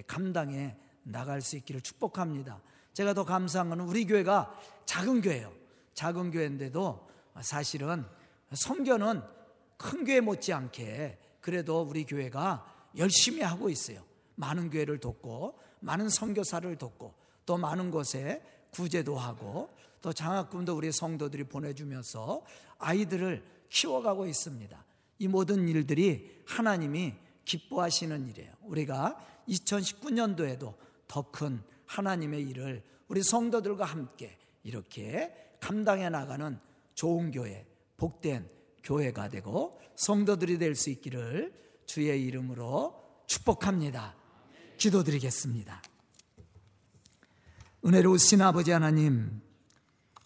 감당해 0.07 0.79
나갈 1.03 1.43
수 1.43 1.59
있기를 1.59 1.83
축복합니다. 1.83 2.63
제가 2.95 3.13
더 3.13 3.27
감사한 3.27 3.69
것은 3.69 3.85
우리 3.85 4.07
교회가 4.07 4.59
작은 4.87 5.21
교회예요. 5.21 5.53
작은 5.93 6.31
교회인데도 6.31 7.07
사실은 7.43 8.07
성교는 8.55 9.21
큰 9.77 10.05
교회 10.05 10.23
못지않게 10.23 11.19
그래도 11.43 11.83
우리 11.83 12.07
교회가 12.07 12.65
열심히 12.97 13.43
하고 13.43 13.69
있어요. 13.69 14.03
많은 14.37 14.71
교회를 14.71 15.01
돕고 15.01 15.59
많은 15.81 16.09
선교사를 16.09 16.75
돕고 16.77 17.13
또 17.45 17.59
많은 17.59 17.91
곳에 17.91 18.43
구제도 18.71 19.19
하고 19.19 19.69
또 20.01 20.15
장학금도 20.15 20.75
우리 20.75 20.91
성도들이 20.91 21.45
보내주면서 21.45 22.43
아이들을 22.79 23.61
키워가고 23.73 24.27
있습니다. 24.27 24.85
이 25.19 25.29
모든 25.29 25.67
일들이 25.67 26.43
하나님이 26.47 27.15
기뻐하시는 27.45 28.29
일이에요. 28.29 28.53
우리가 28.63 29.19
2019년도에도 29.49 30.75
더 31.09 31.23
큰 31.31 31.61
하나님의 31.87 32.49
일을 32.49 32.83
우리 33.09 33.23
성도들과 33.23 33.85
함께 33.85 34.39
이렇게 34.63 35.33
감당해 35.61 36.09
나가는 36.09 36.59
좋은 36.95 37.31
교회, 37.31 37.67
복된 37.97 38.49
교회가 38.83 39.29
되고 39.29 39.81
성도들이 39.97 40.59
될 40.59 40.75
수 40.75 40.91
있기를 40.91 41.53
주의 41.87 42.23
이름으로 42.25 42.95
축복합니다. 43.27 44.15
기도드리겠습니다. 44.77 45.83
은혜로우신 47.85 48.41
아버지 48.43 48.71
하나님, 48.71 49.41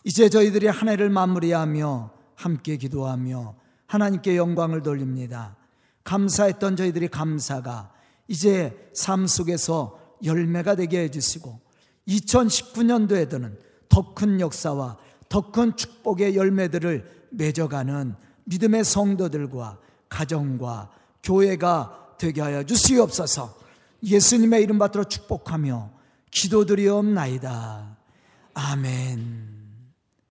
이제 0.05 0.29
저희들이 0.29 0.67
한 0.69 0.89
해를 0.89 1.11
마무리하며 1.11 2.16
함께 2.37 2.77
기도하며 2.77 3.55
하나님께 3.87 4.37
영광을 4.37 4.83
돌립니다. 4.83 5.57
감사했던 6.05 6.77
저희들이 6.77 7.09
감사가 7.09 7.93
이제 8.29 8.91
삶 8.95 9.27
속에서 9.27 9.99
열매가 10.25 10.77
되게 10.77 11.01
해주시고 11.01 11.61
2019년도에도는 12.09 13.59
더 13.89 14.15
큰 14.15 14.41
역사와 14.41 14.99
더 15.29 15.51
큰 15.51 15.77
축복의 15.77 16.37
열매들을 16.37 17.29
맺어가는 17.31 18.15
믿음의 18.45 18.85
성도들과 18.85 19.79
가정과 20.09 20.91
교회가 21.23 22.15
되게 22.19 22.41
하여 22.41 22.63
주시옵소서 22.63 23.57
예수님의 24.03 24.63
이름 24.63 24.79
받들어 24.79 25.05
축복하며 25.05 25.91
기도드리옵나이다. 26.31 27.97
아멘. 28.55 29.56